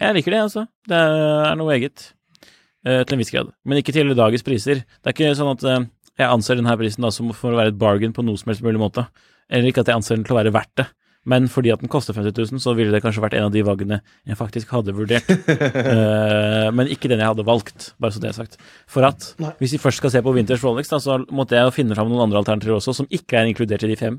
[0.00, 0.64] Jeg liker det, altså.
[0.88, 2.14] Det er noe eget.
[2.86, 3.50] Eh, til en viss grad.
[3.64, 4.84] Men ikke til dagens priser.
[4.84, 5.88] Det er ikke sånn at eh,
[6.20, 8.64] jeg anser denne prisen da som for å være et bargain på noe som helst
[8.66, 9.06] mulig måte.
[9.50, 10.90] Eller ikke at jeg anser den til å være verdt det.
[11.28, 13.60] Men fordi at den koster 50 000, så ville det kanskje vært en av de
[13.64, 15.28] valgene jeg faktisk hadde vurdert.
[15.28, 18.56] uh, men ikke den jeg hadde valgt, bare så det er sagt.
[18.88, 19.52] For at Nei.
[19.60, 22.24] hvis vi først skal se på Winters Rolex, da, så måtte jeg finne fram noen
[22.24, 24.16] andre alternativer også, som ikke er inkludert i de fem.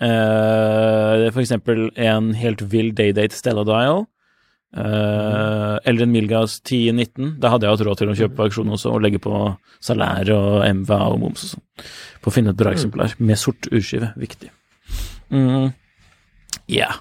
[0.00, 4.06] Uh, for eksempel en helt vill Daydate Stella Dial.
[4.76, 7.36] Eh, eller en Milgas 1019.
[7.42, 9.34] Da hadde jeg hatt råd til å kjøpe på auksjon også, og legge på
[9.84, 11.64] salær og MVA og moms og sånn.
[12.24, 14.12] På å finne et bra eksemplar med sort urskive.
[14.20, 14.50] Viktig.
[15.34, 15.72] Mm.
[16.70, 16.92] Ja.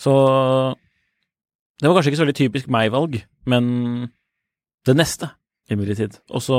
[0.00, 0.12] Så
[1.80, 3.16] Det var kanskje ikke så veldig typisk meg-valg,
[3.50, 3.64] men
[4.86, 5.30] det neste,
[5.70, 6.20] imidlertid.
[6.30, 6.58] Og så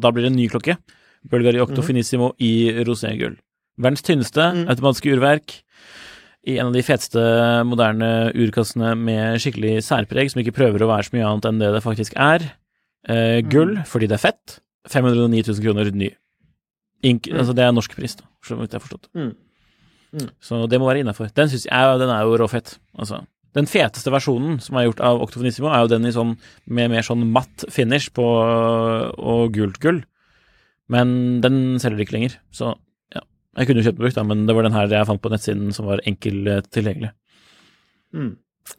[0.00, 0.78] Da blir det en ny klokke.
[1.24, 1.86] Bulgari Octo mm.
[1.86, 3.36] Finissimo i roségull.
[3.80, 5.56] Verdens tynneste automatiske urverk.
[6.46, 7.20] I en av de feteste
[7.64, 11.70] moderne urkassene med skikkelig særpreg, som ikke prøver å være så mye annet enn det
[11.72, 12.44] det faktisk er.
[13.08, 14.58] Eh, gull, fordi det er fett.
[14.92, 16.10] 509 000 kroner ny.
[17.04, 17.38] Ink, Mm.
[17.40, 19.08] Altså, det er norsk pris, da, så vidt jeg har forstått.
[19.16, 19.32] Mm.
[20.20, 20.28] Mm.
[20.40, 21.32] Så det må være innafor.
[21.34, 22.78] Den, synes jeg- den er jo råfett.
[22.98, 23.26] Altså.
[23.54, 26.36] Den feteste versjonen som er gjort av Octofonissimo, er jo den sånn,
[26.66, 28.22] med mer sånn matt finish på,
[29.18, 30.02] og gult gull.
[30.88, 32.74] Men den selger de ikke lenger, så.
[33.56, 35.70] Jeg kunne jo kjøpt brukt, da, men det var den her jeg fant på nettsiden
[35.76, 37.10] som var enkel eh, tilgjengelig.
[38.14, 38.32] Mm.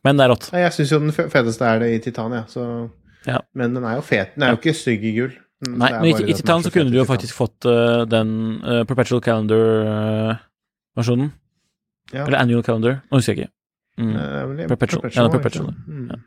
[0.03, 0.45] Men det er rått.
[0.53, 2.43] Jeg syns jo den fe- feteste er det i titan, ja.
[2.51, 2.61] Så...
[3.25, 3.39] Ja.
[3.57, 4.29] Men den er jo fet.
[4.35, 5.31] Den er jo ikke stygg i gull.
[5.65, 8.29] Mm, Nei, men i, i den Titan så kunne du jo faktisk fått uh, den
[8.61, 11.29] uh, Perpetual Calendar-versjonen.
[12.13, 12.23] Ja.
[12.27, 13.51] Eller Annual Calendar, nå husker jeg ikke.
[13.97, 14.13] Mm.
[14.67, 15.01] Perpetual.
[15.01, 15.67] Perpetual, Ja, Perpetual.
[15.87, 16.07] Mm.
[16.11, 16.17] Ja.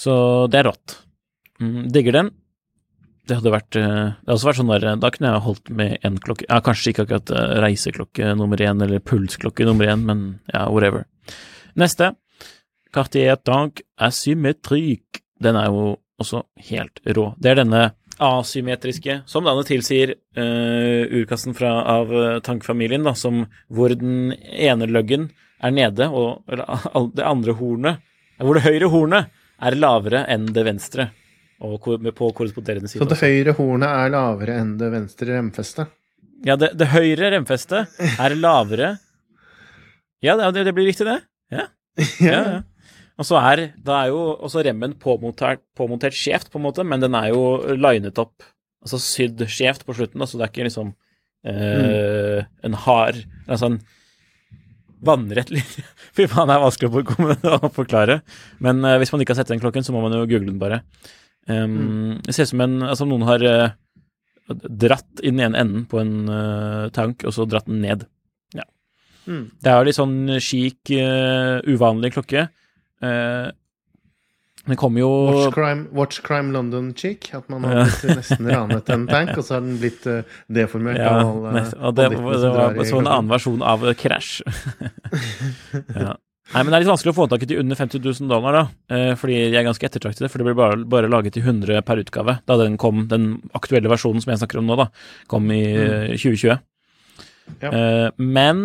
[0.00, 0.12] Så
[0.50, 0.88] det er rått.
[1.60, 2.28] Mm, digger den.
[3.30, 6.06] Det hadde vært eh, Det hadde også vært sånn der Da kunne jeg holdt med
[6.06, 10.24] én klokke Ja, kanskje ikke akkurat eh, reiseklokke nummer én eller pulsklokke nummer én, men
[10.50, 11.06] ja, whatever.
[11.78, 12.14] Neste.
[12.90, 15.22] Cartier Tank Asymmetrik.
[15.40, 17.30] Den er jo også helt rå.
[17.38, 17.84] Det er denne
[18.20, 24.90] asymmetriske, som navnet tilsier, uh, urkassen fra, av eh, tankfamilien, da, som, hvor den ene
[24.90, 25.30] løggen
[25.64, 26.68] er nede, og eller,
[27.16, 28.02] det andre hornet,
[28.36, 31.08] hvor det høyre hornet er lavere enn det venstre,
[31.60, 31.76] og
[32.16, 33.02] på korresponderende side.
[33.02, 35.92] Så det høyre hornet er lavere enn det venstre remfestet?
[36.46, 38.94] Ja, det, det høyre remfestet er lavere
[40.24, 41.18] Ja, det, det blir riktig, det.
[41.52, 41.66] Ja.
[42.24, 42.58] ja, ja.
[43.20, 47.16] Og så er, er jo også remmen påmontert, påmontert skjevt, på en måte, men den
[47.18, 47.42] er jo
[47.76, 48.46] linet opp,
[48.80, 50.94] altså sydd skjevt på slutten, så det er ikke liksom
[51.44, 53.80] eh, en hard Altså en
[55.04, 55.84] vannrett linje.
[56.16, 57.04] Fy faen, det er vanskelig
[57.58, 58.20] å forklare.
[58.64, 60.60] Men eh, hvis man ikke har sett den klokken, så må man jo google den
[60.62, 60.80] bare.
[61.48, 63.72] Um, Det ser ut som en Altså noen har uh,
[64.50, 68.04] dratt i den ene enden på en uh, tank, og så dratt den ned.
[68.56, 68.66] Ja.
[69.26, 69.46] Mm.
[69.62, 72.48] Det er jo litt sånn chic, uh, uvanlig klokke.
[73.00, 73.50] Uh,
[74.66, 77.30] den kommer jo Watch Crime, Watch Crime London Chic?
[77.34, 81.00] At man har blitt nesten ranet en tank, og så har den blitt eh, deformert
[81.00, 84.42] ja, og, og det, det var så en annen versjon av eh, Crash.
[86.04, 86.18] ja.
[86.50, 88.56] Nei, men det er litt vanskelig å få tak i til under 50 000 dollar,
[88.56, 88.62] da.
[88.90, 92.02] Eh, fordi de er ganske ettertraktede, for det blir bare, bare laget til 100 per
[92.02, 94.88] utgave da den kom, den aktuelle versjonen som jeg snakker om nå, da,
[95.30, 96.18] kom i mm.
[96.18, 96.58] 2020.
[97.60, 97.70] Ja.
[97.70, 98.60] Eh, men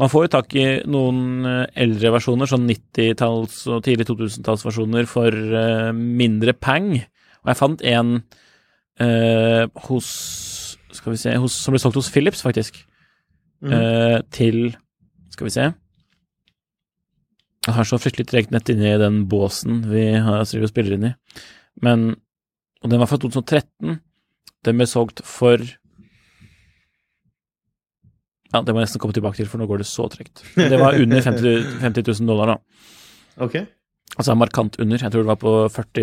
[0.00, 5.32] man får jo tak i noen eh, eldre versjoner, sånn 90-talls- og tidlig 2000-tallsversjoner, for
[5.32, 6.98] eh, mindre peng.
[7.42, 8.16] Og jeg fant en
[9.00, 10.08] eh, hos
[10.92, 12.76] Skal vi se hos, Som ble solgt hos Philips, faktisk.
[13.64, 13.72] Mm.
[13.72, 14.58] Eh, til
[15.32, 15.72] Skal vi se
[17.62, 21.14] Jeg har så fryktelig tregt nett inni den båsen vi har og spiller inn i.
[21.82, 22.16] Men
[22.82, 24.00] Og den var fra 2013.
[24.66, 25.62] Den ble solgt for
[28.52, 30.42] Ja, det må jeg nesten komme tilbake til, for nå går det så tregt.
[30.58, 32.56] Det var under 50, 50 000 dollar, da.
[33.46, 33.54] Ok.
[34.12, 35.00] Altså markant under.
[35.00, 36.02] Jeg tror det var på 40,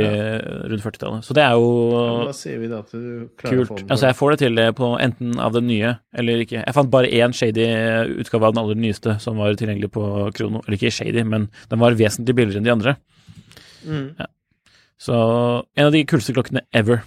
[0.72, 1.26] rundt 40-tallet.
[1.28, 1.68] Så det er jo
[2.26, 3.84] Da sier vi da at du klarer å få kult.
[3.84, 3.92] den.
[3.94, 6.64] Altså, jeg får det til det på enten av den nye eller ikke.
[6.64, 7.68] Jeg fant bare én shady
[8.24, 10.04] utgave av den aller nyeste som var tilgjengelig på
[10.34, 10.64] Krono.
[10.66, 12.96] Eller ikke shady, men den var vesentlig billigere enn de andre.
[13.86, 14.08] Mm.
[14.18, 14.26] Ja.
[15.00, 15.16] Så
[15.78, 17.04] en av de kuleste klokkene ever.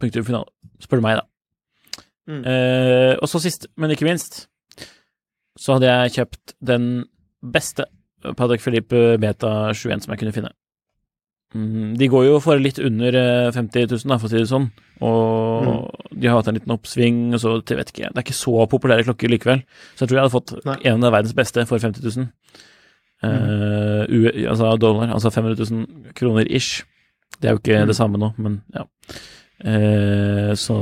[0.00, 0.48] Punktum finale.
[0.82, 1.28] Spør du meg, da.
[2.24, 2.40] Mm.
[2.48, 4.46] Eh, og så sist, men ikke minst,
[5.60, 6.88] så hadde jeg kjøpt den
[7.44, 7.84] beste
[8.38, 10.52] Patek Philippe Beta 21 som jeg kunne finne.
[11.54, 14.48] Mm, de går jo for litt under eh, 50 000, da, for å si det
[14.50, 14.64] sånn.
[15.06, 18.34] Og de har hatt en liten oppsving, og så jeg vet ikke, Det er ikke
[18.40, 19.62] så populære klokker likevel.
[19.94, 20.78] Så jeg tror jeg hadde fått Nei.
[20.90, 22.26] en av verdens beste for 50 000.
[23.24, 23.30] Mm.
[23.30, 26.82] Uh, altså dollar, altså 500 000 kroner ish.
[27.40, 27.86] Det er jo ikke Mm.
[27.88, 28.84] det samme nå, men ja.
[29.64, 30.74] Uh, så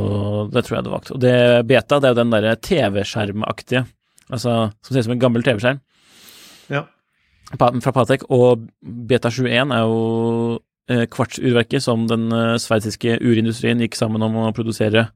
[0.51, 1.13] det tror jeg hadde valgt.
[1.13, 3.85] Og det beta, det er jo den derre TV-skjermaktige,
[4.33, 5.81] altså som ser ut som en gammel TV-skjerm
[6.73, 6.87] Ja.
[7.59, 13.99] Fra Patek, og Beta 21 er jo eh, kvartsurverket som den eh, sveitsiske urindustrien gikk
[13.99, 15.09] sammen om å produsere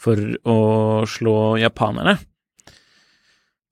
[0.00, 0.16] for
[0.48, 0.58] å
[1.08, 2.18] slå japanerne.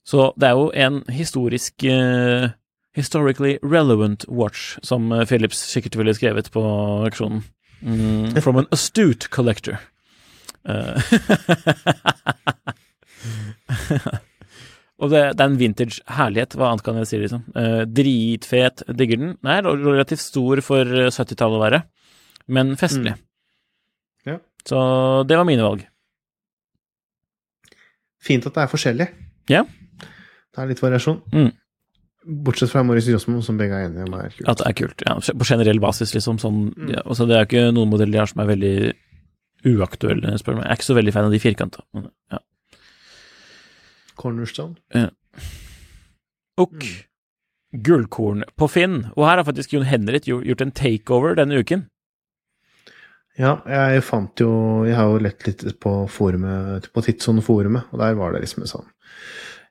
[0.09, 2.55] Så det er jo en historisk eh,
[2.97, 6.63] Historically relevant watch, som Philips sikkert ville skrevet på
[7.07, 7.45] auksjonen.
[7.79, 9.79] Mm, from an astute collector.
[10.67, 10.99] Eh,
[14.99, 17.45] Og det, det er en vintage herlighet, hva annet kan jeg si, liksom.
[17.55, 19.37] Eh, dritfet, digger den.
[19.47, 21.83] Er relativt stor for eh, 70-tallet å være,
[22.51, 23.15] men festlig.
[24.27, 24.41] Ja.
[24.67, 24.81] Så
[25.31, 25.85] det var mine valg.
[28.29, 29.07] Fint at det er forskjellig.
[29.53, 29.63] Ja.
[30.03, 31.21] Det er litt variasjon.
[31.33, 31.53] Mm.
[32.45, 34.49] Bortsett fra Maurice Josmo, som begge er enige om er kult.
[34.51, 35.05] At det er kult.
[35.07, 36.41] Ja, på generell basis, liksom.
[36.43, 36.91] Sånn, Mm.
[36.97, 38.75] ja, altså, det er ikke noen modeller de har som er veldig
[39.79, 40.67] uaktuelle, spør du meg.
[40.67, 41.81] Jeg er ikke så veldig fan av de firkanta.
[41.95, 42.39] men Ja.
[44.19, 44.77] Cornerstone.
[46.59, 47.83] Og Mm.
[47.85, 48.99] gullkorn på Finn.
[49.17, 51.87] Og her har faktisk Jon Henrik gjort en takeover denne uken.
[53.39, 58.17] Ja, jeg fant jo Jeg har jo lett litt på forumet, på Tidsson-forumet, og der
[58.19, 58.89] var det liksom en sånn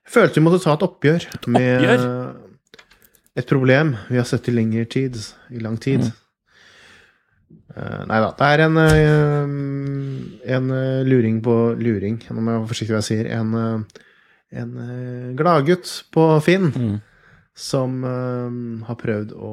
[0.06, 2.06] Jeg følte vi måtte ta et oppgjør, et oppgjør?
[3.36, 5.18] et problem vi har sett i lengre tid,
[5.52, 6.00] i lang tid.
[6.00, 6.16] Mm.
[7.76, 8.30] Uh, nei da.
[8.34, 9.44] Det er en, uh,
[10.56, 13.28] en uh, luring på luring, nå må jeg være forsiktig hva jeg sier.
[13.36, 13.84] En,
[14.52, 16.96] en eh, gladgutt på Finn Mm.
[17.58, 19.52] som eh, har prøvd å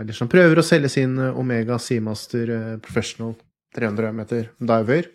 [0.00, 3.34] Eller som prøver å selge sin eh, Omega Seamaster Professional
[3.76, 5.10] 300 meter diver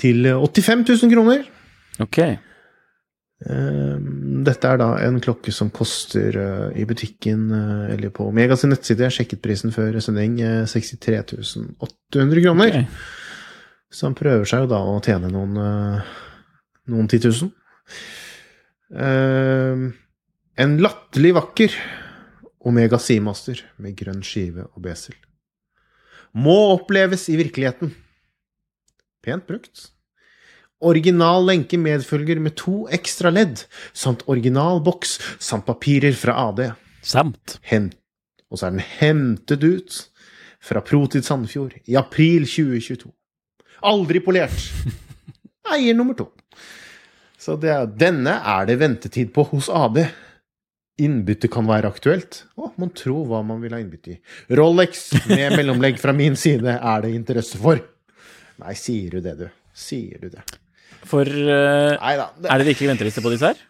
[0.00, 1.44] til eh, 85 000 kroner.
[2.02, 2.18] Ok.
[2.18, 3.98] Eh,
[4.44, 6.36] Dette er da en klokke som koster
[6.76, 7.46] i butikken
[7.94, 11.22] eller på Omega sin nettside, jeg sjekket prisen før sending, eh, 63
[11.78, 12.68] 800 kroner.
[12.68, 12.86] Okay.
[13.94, 15.54] Så han prøver seg jo da å tjene noen,
[16.90, 17.52] noen 10 000.
[18.94, 19.84] Eh,
[20.64, 21.76] en latterlig vakker
[22.64, 25.16] Omega Seamaster med grønn skive og besel.
[26.34, 27.92] Må oppleves i virkeligheten.
[29.24, 29.90] Pent brukt.
[30.84, 33.62] Original lenke medfølger med to ekstra ledd,
[33.96, 36.66] samt original boks samt papirer fra AD.
[37.04, 37.58] Samt.
[37.64, 37.92] Hen
[38.54, 39.96] og så er den hentet ut
[40.64, 43.10] fra Protid Sandefjord i april 2022.
[43.84, 44.54] Aldri polert.
[45.74, 46.28] Eier nummer to.
[47.44, 50.00] Så det er, denne er det ventetid på hos AD.
[51.04, 52.44] Innbytte kan være aktuelt.
[52.56, 54.20] Å, mon tro hva man vil ha innbytte i.
[54.56, 57.82] Rolex med mellomlegg fra min side er det interesse for.
[58.62, 59.48] Nei, sier du det, du?
[59.76, 60.44] Sier du det?
[61.04, 63.60] For uh, Neida, det, Er det virkelig venteliste på disse her?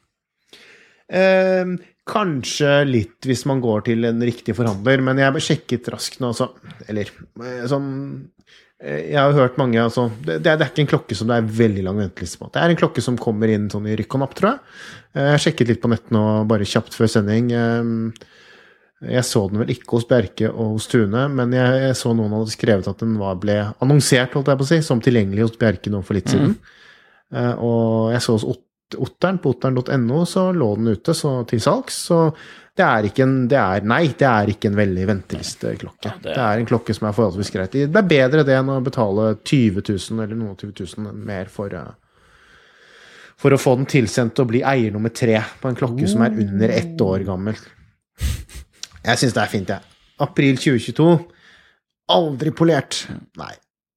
[1.05, 1.72] Eh,
[2.09, 6.53] kanskje litt hvis man går til en riktig forhandler, men jeg sjekket raskt nå, altså.
[6.89, 8.55] Eller eh, sånn eh,
[8.85, 11.85] Jeg har hørt mange altså, det, det er ikke en klokke som det er veldig
[11.87, 12.51] lang venteliste på.
[12.53, 14.59] Det er en klokke som kommer inn sånn i rykk og napp, tror jeg.
[15.16, 17.49] Eh, Jeg sjekket litt på nett nå, bare kjapt før sending.
[17.57, 18.28] Eh,
[19.14, 22.32] Jeg så den vel ikke hos Bjerke og hos Tune, men jeg, jeg så noen
[22.39, 25.59] hadde skrevet at den var, ble annonsert holdt jeg på å si, som tilgjengelig hos
[25.61, 26.55] Bjerke nå for litt siden.
[27.35, 28.62] Eh, Og jeg så hos Ot-
[29.01, 31.97] Otteren, på otteren.no, så lå den ute så, til salgs.
[32.12, 32.18] Så
[32.75, 36.09] det er ikke en det er, Nei, det er ikke en veldig ventelisteklokke.
[36.11, 37.77] Ja, det det, er- en klokke som er forholdsvis greit.
[37.77, 41.75] Det er bedre det enn å betale 20 000 eller noen 20 000 mer for
[41.75, 41.93] eh,
[43.45, 46.37] for å få den tilsendt og bli eier nummer tre på en klokke som er
[46.39, 47.57] under ett år gammel.
[49.05, 49.83] Jeg syns det er fint, jeg.
[50.22, 51.09] April 2022.
[52.14, 53.03] Aldri polert.
[53.41, 53.51] Nei.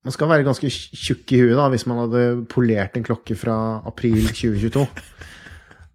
[0.07, 3.55] Man skal være ganske tjukk i huet da, hvis man hadde polert en klokke fra
[3.87, 4.85] april 2022.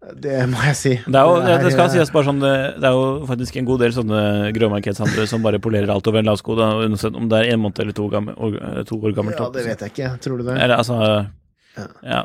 [0.03, 0.93] Det må jeg si.
[0.99, 3.59] Det, er jo, det, er, skal eh, sies bare sånn det, det er jo faktisk
[3.61, 4.23] en god del sånne
[4.57, 7.95] gråmarkedshandlere som bare polerer alt over en lavsko, uansett om det er en måned eller
[7.95, 8.57] to, gammel, år,
[8.89, 9.39] to år gammelt.
[9.39, 10.11] Ja, det vet jeg ikke.
[10.25, 10.57] Tror du det?
[10.59, 10.99] Eller altså
[11.79, 11.87] Ja.
[12.03, 12.23] Ja.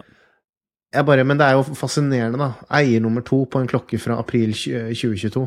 [0.98, 2.68] Jeg bare, men det er jo fascinerende, da.
[2.80, 5.46] Eier nummer to på en klokke fra april 2022.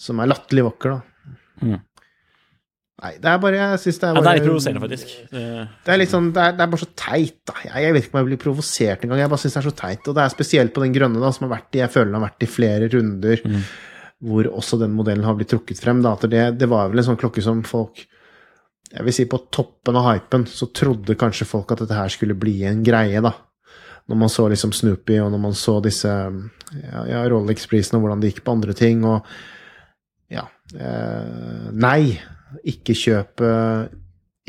[0.00, 1.34] som er latterlig vakker, da.
[1.60, 1.80] Mm.
[3.00, 5.12] Nei, det er bare Jeg syns det er Ja, bare det er litt provoserende, faktisk.
[5.32, 7.54] Det- er litt sånn, det er, det er bare så teit, da.
[7.64, 9.18] Jeg, jeg vet ikke om jeg blir provosert engang.
[9.22, 10.08] Jeg bare syns det er så teit.
[10.10, 12.18] Og det er spesielt på den grønne, da, som har vært i Jeg føler den
[12.20, 13.44] har vært i flere runder,
[14.20, 16.02] hvor også den modellen har blitt trukket frem.
[16.04, 16.12] Da.
[16.12, 18.04] At det, det var vel en sånn klokke som folk
[18.90, 22.34] Jeg vil si på toppen av hypen, så trodde kanskje folk at dette her skulle
[22.34, 23.32] bli en greie, da.
[24.10, 28.20] Når man så liksom Snoopy, og når man så disse ja, ja, Rolex-prisene, og hvordan
[28.20, 29.22] det gikk på andre ting, og
[30.30, 30.42] ja
[30.74, 32.18] eh, Nei,
[32.66, 33.44] ikke kjøp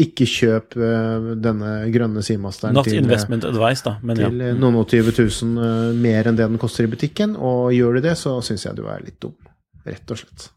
[0.02, 4.30] ikke kjøp eh, denne grønne Seamasteren Not til, eh, advice, da, men ja.
[4.30, 7.36] til eh, noen og 20 000 eh, mer enn det den koster i butikken.
[7.36, 9.36] Og gjør du det, så syns jeg du er litt dum.
[9.86, 10.50] Rett og slett.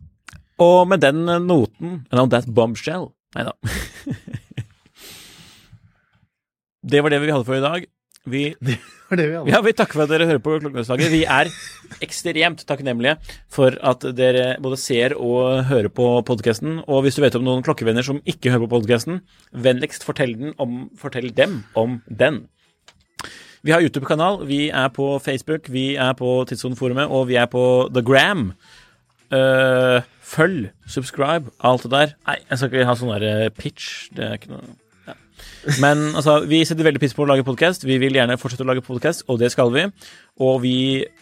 [0.62, 3.54] Og med den noten And on that bombshell Nei da.
[6.92, 7.88] det var det vi hadde for i dag.
[8.24, 8.54] Vi,
[9.10, 9.52] var det vi hadde.
[9.52, 11.12] Ja, vi takker for at dere hører på Klokkeslaget.
[11.12, 11.50] Vi er
[12.04, 13.18] ekstremt takknemlige
[13.52, 16.78] for at dere både ser og hører på podkasten.
[16.88, 19.20] Og hvis du vet om noen klokkevenner som ikke hører på podkasten,
[19.52, 22.46] vennligst fortell, den om, fortell dem om den.
[23.64, 27.64] Vi har YouTube-kanal, vi er på Facebook, vi er på Tidssoneforumet, og vi er på
[27.92, 28.50] The Gram.
[29.32, 32.16] Uh, følg, subscribe, alt det der.
[32.28, 34.10] Nei, jeg skal ikke ha sånn der eh, pitch.
[34.16, 34.76] Det er ikke noe.
[35.82, 37.86] Men altså, vi setter veldig pris på å lage podkast.
[37.88, 39.86] Vi vil gjerne fortsette å lage podkast, og det skal vi.
[40.44, 40.76] Og vi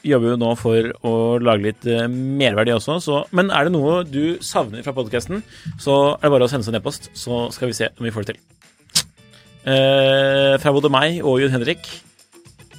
[0.06, 2.98] jobber jo nå for å lage litt eh, merverdi også.
[3.04, 5.44] Så, men er det noe du savner fra podkasten,
[5.80, 8.14] så er det bare å sende oss en e-post, så skal vi se om vi
[8.14, 8.42] får det til.
[9.62, 11.86] Eh, fra både meg og Jon Henrik,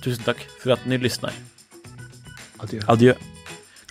[0.03, 1.37] tusen takk for at dere lysner.
[2.63, 2.83] Adjø.
[2.91, 3.15] Adjø.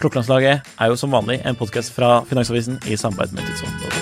[0.02, 4.01] Klokkelandslaget er jo som vanlig en podkast fra Finansavisen i samarbeid med Tidsånd.